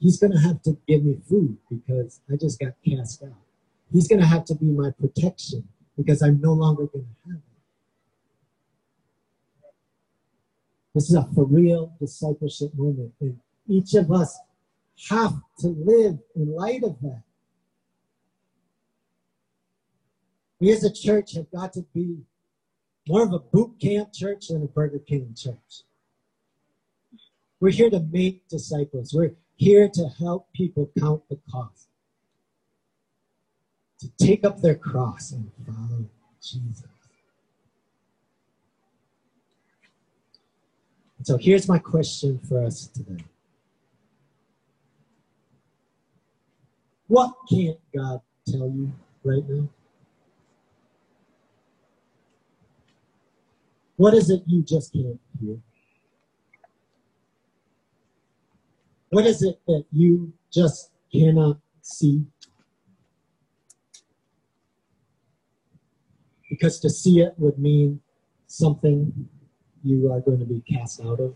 He's 0.00 0.18
going 0.18 0.32
to 0.32 0.38
have 0.38 0.62
to 0.62 0.76
give 0.86 1.04
me 1.04 1.18
food 1.28 1.58
because 1.70 2.20
I 2.30 2.36
just 2.36 2.58
got 2.58 2.72
cast 2.86 3.22
out. 3.22 3.32
He's 3.92 4.08
going 4.08 4.20
to 4.20 4.26
have 4.26 4.44
to 4.46 4.54
be 4.54 4.66
my 4.66 4.90
protection 4.90 5.66
because 5.96 6.22
I'm 6.22 6.40
no 6.40 6.52
longer 6.52 6.86
going 6.86 7.04
to 7.04 7.30
have 7.30 7.38
it. 7.38 7.42
This 10.94 11.10
is 11.10 11.14
a 11.14 11.28
for 11.34 11.44
real 11.44 11.92
discipleship 12.00 12.72
moment. 12.74 13.12
And 13.20 13.38
each 13.68 13.94
of 13.94 14.10
us 14.10 14.38
have 15.08 15.34
to 15.60 15.68
live 15.68 16.18
in 16.34 16.54
light 16.54 16.82
of 16.82 17.00
that. 17.02 17.22
We 20.60 20.72
as 20.72 20.84
a 20.84 20.92
church 20.92 21.34
have 21.34 21.50
got 21.50 21.72
to 21.74 21.82
be 21.94 22.18
more 23.06 23.22
of 23.22 23.32
a 23.32 23.38
boot 23.38 23.76
camp 23.80 24.12
church 24.12 24.48
than 24.48 24.62
a 24.62 24.66
Burger 24.66 24.98
King 24.98 25.34
church. 25.36 25.84
We're 27.60 27.70
here 27.70 27.90
to 27.90 28.00
make 28.00 28.46
disciples. 28.48 29.12
We're 29.12 29.34
here 29.56 29.88
to 29.88 30.08
help 30.18 30.52
people 30.52 30.90
count 30.98 31.22
the 31.28 31.38
cost, 31.50 31.88
to 34.00 34.08
take 34.16 34.44
up 34.44 34.60
their 34.60 34.76
cross 34.76 35.32
and 35.32 35.50
follow 35.66 36.04
Jesus. 36.40 36.84
So 41.24 41.36
here's 41.36 41.68
my 41.68 41.78
question 41.78 42.38
for 42.48 42.64
us 42.64 42.86
today 42.86 43.24
What 47.08 47.34
can't 47.50 47.78
God 47.94 48.20
tell 48.46 48.70
you 48.70 48.92
right 49.24 49.46
now? 49.48 49.68
What 53.96 54.14
is 54.14 54.30
it 54.30 54.42
you 54.46 54.62
just 54.62 54.92
can't 54.92 55.18
hear? 55.40 55.56
What 59.10 59.26
is 59.26 59.42
it 59.42 59.60
that 59.66 59.84
you 59.90 60.32
just 60.52 60.90
cannot 61.12 61.58
see? 61.80 62.24
Because 66.50 66.78
to 66.80 66.90
see 66.90 67.20
it 67.20 67.34
would 67.38 67.58
mean 67.58 68.00
something 68.46 69.28
you 69.82 70.12
are 70.12 70.20
going 70.20 70.38
to 70.40 70.44
be 70.44 70.60
cast 70.60 71.00
out 71.00 71.20
of. 71.20 71.34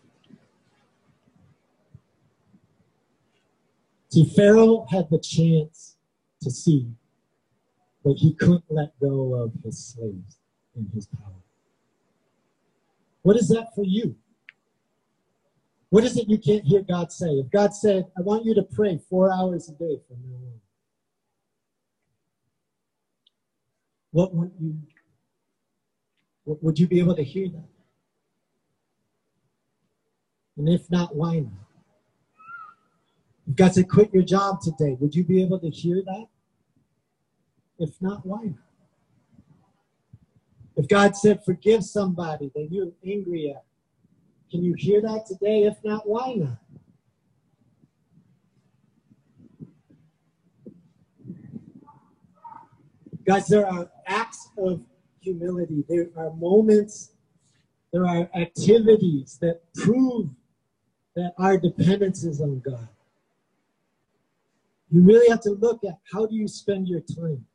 See, 4.10 4.30
Pharaoh 4.36 4.86
had 4.90 5.08
the 5.08 5.18
chance 5.18 5.96
to 6.42 6.50
see, 6.50 6.88
but 8.04 8.16
he 8.16 8.34
couldn't 8.34 8.64
let 8.68 8.98
go 9.00 9.34
of 9.34 9.52
his 9.64 9.78
slaves 9.78 10.38
and 10.74 10.90
his 10.92 11.06
power. 11.06 11.32
What 13.22 13.36
is 13.36 13.48
that 13.48 13.74
for 13.74 13.84
you? 13.84 14.16
What 15.92 16.04
is 16.04 16.16
it 16.16 16.26
you 16.26 16.38
can't 16.38 16.64
hear 16.64 16.80
God 16.80 17.12
say? 17.12 17.26
If 17.32 17.50
God 17.50 17.74
said, 17.74 18.06
I 18.16 18.22
want 18.22 18.46
you 18.46 18.54
to 18.54 18.62
pray 18.62 18.98
four 19.10 19.30
hours 19.30 19.68
a 19.68 19.72
day 19.72 20.00
from 20.08 20.16
now 20.26 20.36
on, 20.36 20.60
what 24.10 24.34
would 24.34 24.52
you 24.58 24.78
what, 26.44 26.62
would 26.62 26.78
you 26.78 26.86
be 26.88 26.98
able 26.98 27.14
to 27.14 27.22
hear 27.22 27.46
that? 27.50 27.68
And 30.56 30.66
if 30.66 30.90
not, 30.90 31.14
why 31.14 31.40
not? 31.40 31.52
If 33.46 33.56
God 33.56 33.74
said, 33.74 33.90
quit 33.90 34.14
your 34.14 34.22
job 34.22 34.62
today, 34.62 34.96
would 34.98 35.14
you 35.14 35.24
be 35.24 35.42
able 35.42 35.58
to 35.58 35.68
hear 35.68 36.02
that? 36.06 36.26
If 37.78 38.00
not, 38.00 38.24
why 38.24 38.44
not? 38.44 38.54
If 40.74 40.88
God 40.88 41.14
said, 41.16 41.44
forgive 41.44 41.84
somebody 41.84 42.50
that 42.54 42.68
you're 42.70 42.92
angry 43.06 43.50
at, 43.54 43.66
can 44.52 44.62
you 44.62 44.74
hear 44.76 45.00
that 45.00 45.24
today? 45.24 45.62
If 45.62 45.82
not, 45.82 46.06
why 46.06 46.34
not? 46.34 46.58
Guys, 53.24 53.46
there 53.46 53.66
are 53.66 53.90
acts 54.06 54.50
of 54.58 54.82
humility. 55.20 55.84
There 55.88 56.08
are 56.18 56.34
moments, 56.34 57.12
there 57.94 58.06
are 58.06 58.28
activities 58.34 59.38
that 59.40 59.62
prove 59.74 60.28
that 61.16 61.32
our 61.38 61.56
dependence 61.56 62.22
is 62.22 62.42
on 62.42 62.60
God. 62.60 62.88
You 64.90 65.02
really 65.02 65.30
have 65.30 65.40
to 65.42 65.50
look 65.50 65.82
at 65.82 65.98
how 66.12 66.26
do 66.26 66.34
you 66.34 66.46
spend 66.46 66.88
your 66.88 67.00
time? 67.00 67.46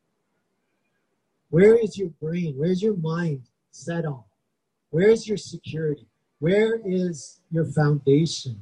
Where 1.51 1.75
is 1.75 1.95
your 1.95 2.09
brain? 2.09 2.55
Where's 2.57 2.81
your 2.81 2.97
mind 2.97 3.43
set 3.69 4.05
on? 4.05 4.23
Where 4.89 5.09
is 5.09 5.27
your 5.27 5.37
security? 5.37 6.07
Where 6.39 6.79
is 6.85 7.39
your 7.51 7.65
foundation? 7.65 8.59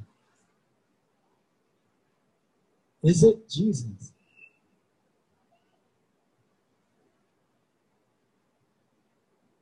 Is 3.02 3.22
it 3.22 3.48
Jesus? 3.48 4.12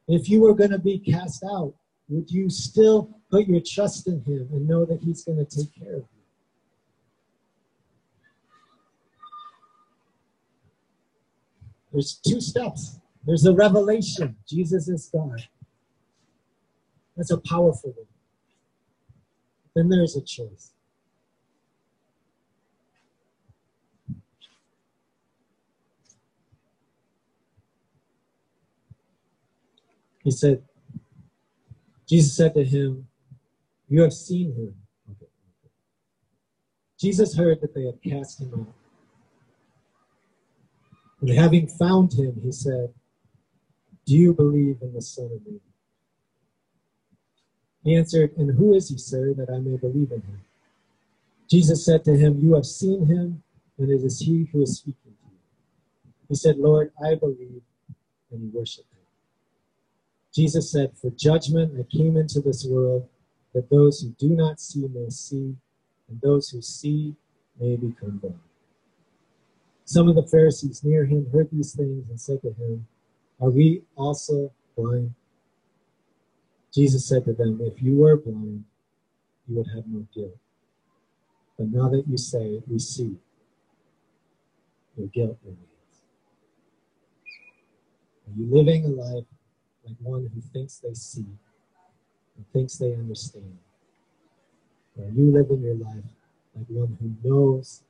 If 0.07 0.29
you 0.29 0.41
were 0.41 0.55
going 0.55 0.71
to 0.71 0.79
be 0.79 0.99
cast 0.99 1.43
out, 1.45 1.75
would 2.09 2.31
you 2.31 2.51
still 2.51 3.11
put 3.31 3.47
your 3.47 3.61
trust 3.61 4.07
in 4.07 4.23
Him 4.25 4.49
and 4.53 4.69
know 4.69 4.85
that 4.85 5.01
He's 5.03 5.25
going 5.25 5.45
to 5.45 5.45
take 5.45 5.75
care 5.75 5.95
of 5.95 6.03
you? 6.03 6.09
There's 11.93 12.15
two 12.27 12.41
steps. 12.41 12.99
There's 13.25 13.47
a 13.47 13.55
revelation. 13.55 14.37
Jesus 14.49 14.89
is 14.89 15.09
God. 15.13 15.49
That's 17.17 17.31
a 17.31 17.39
powerful 17.39 17.95
one. 17.97 18.07
Then 19.75 19.89
there's 19.89 20.17
a 20.17 20.23
choice. 20.23 20.73
He 30.23 30.31
said, 30.31 30.63
Jesus 32.09 32.35
said 32.35 32.55
to 32.55 32.65
him, 32.65 33.07
You 33.89 34.03
have 34.03 34.13
seen 34.15 34.55
him. 34.55 34.75
Jesus 36.99 37.37
heard 37.37 37.61
that 37.61 37.75
they 37.75 37.85
had 37.85 38.03
cast 38.03 38.41
him 38.41 38.55
out. 38.55 38.75
And 41.21 41.31
having 41.31 41.69
found 41.69 42.15
him, 42.15 42.41
he 42.43 42.53
said, 42.53 42.95
Do 44.07 44.15
you 44.15 44.33
believe 44.33 44.79
in 44.81 44.95
the 44.95 45.03
Son 45.03 45.27
of 45.27 45.47
Man? 45.47 45.61
He 47.85 47.95
answered, 47.95 48.33
And 48.39 48.57
who 48.57 48.75
is 48.75 48.89
he, 48.89 48.97
sir, 48.97 49.35
that 49.35 49.51
I 49.51 49.59
may 49.59 49.77
believe 49.77 50.11
in 50.11 50.23
him? 50.23 50.41
Jesus 51.49 51.85
said 51.85 52.03
to 52.05 52.17
him, 52.17 52.41
You 52.41 52.55
have 52.55 52.65
seen 52.65 53.07
him, 53.07 53.43
and 53.79 53.91
it 53.91 54.03
is 54.03 54.21
he 54.21 54.49
who 54.51 54.63
is 54.63 54.79
speaking 54.79 55.13
to 55.13 55.31
you. 55.31 56.13
He 56.31 56.35
said, 56.35 56.57
Lord, 56.57 56.93
I 57.05 57.15
believe, 57.15 57.63
and 58.31 58.41
he 58.41 58.49
worshiped 58.49 58.91
him. 58.91 59.01
Jesus 60.35 60.73
said, 60.73 60.97
For 60.97 61.11
judgment 61.11 61.79
I 61.79 61.83
came 61.95 62.17
into 62.17 62.41
this 62.41 62.65
world, 62.65 63.07
that 63.53 63.69
those 63.69 64.01
who 64.01 64.09
do 64.19 64.35
not 64.35 64.59
see 64.59 64.89
may 64.89 65.11
see, 65.11 65.55
and 66.09 66.21
those 66.23 66.49
who 66.49 66.63
see 66.63 67.15
may 67.61 67.77
become 67.77 68.17
blind. 68.17 68.41
Some 69.85 70.09
of 70.09 70.15
the 70.15 70.27
Pharisees 70.27 70.83
near 70.83 71.05
him 71.05 71.31
heard 71.31 71.51
these 71.53 71.75
things 71.75 72.09
and 72.09 72.19
said 72.19 72.41
to 72.43 72.49
him, 72.49 72.87
Are 73.41 73.51
we 73.51 73.83
also 73.95 74.51
blind? 74.75 75.15
Jesus 76.75 77.07
said 77.07 77.25
to 77.27 77.33
them, 77.33 77.61
If 77.63 77.81
you 77.81 77.97
were 77.97 78.17
blind, 78.17 78.65
you 79.47 79.57
would 79.57 79.69
have 79.75 79.85
no 79.87 80.07
guilt. 80.13 80.37
But 81.57 81.69
now 81.69 81.89
that 81.89 82.05
you 82.09 82.17
say, 82.17 82.61
We 82.67 82.81
see, 82.81 83.17
your 84.97 85.07
guilt 85.09 85.39
remains. 85.45 85.61
Are 88.27 88.33
you 88.37 88.47
living 88.53 88.85
a 88.87 88.89
life 88.89 89.25
like 89.87 89.97
one 90.01 90.31
who 90.35 90.41
thinks 90.41 90.79
they 90.79 90.95
see 90.95 91.27
and 92.37 92.53
thinks 92.53 92.77
they 92.77 92.95
understand? 92.95 93.59
Or 94.99 95.05
are 95.05 95.11
you 95.11 95.31
living 95.31 95.63
your 95.63 95.77
life 95.77 96.05
like 96.57 96.67
one 96.69 96.97
who 97.01 97.29
knows 97.29 97.83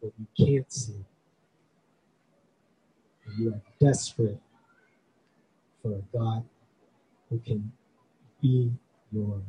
what 0.00 0.12
you 0.18 0.46
can't 0.46 0.72
see? 0.72 1.04
And 3.26 3.38
you 3.38 3.52
are 3.52 3.60
desperate 3.80 4.40
for 5.82 5.92
a 5.92 6.16
God 6.16 6.44
who 7.34 7.40
can 7.40 7.72
be 8.42 8.72
your 9.12 9.42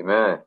Amen 0.00 0.40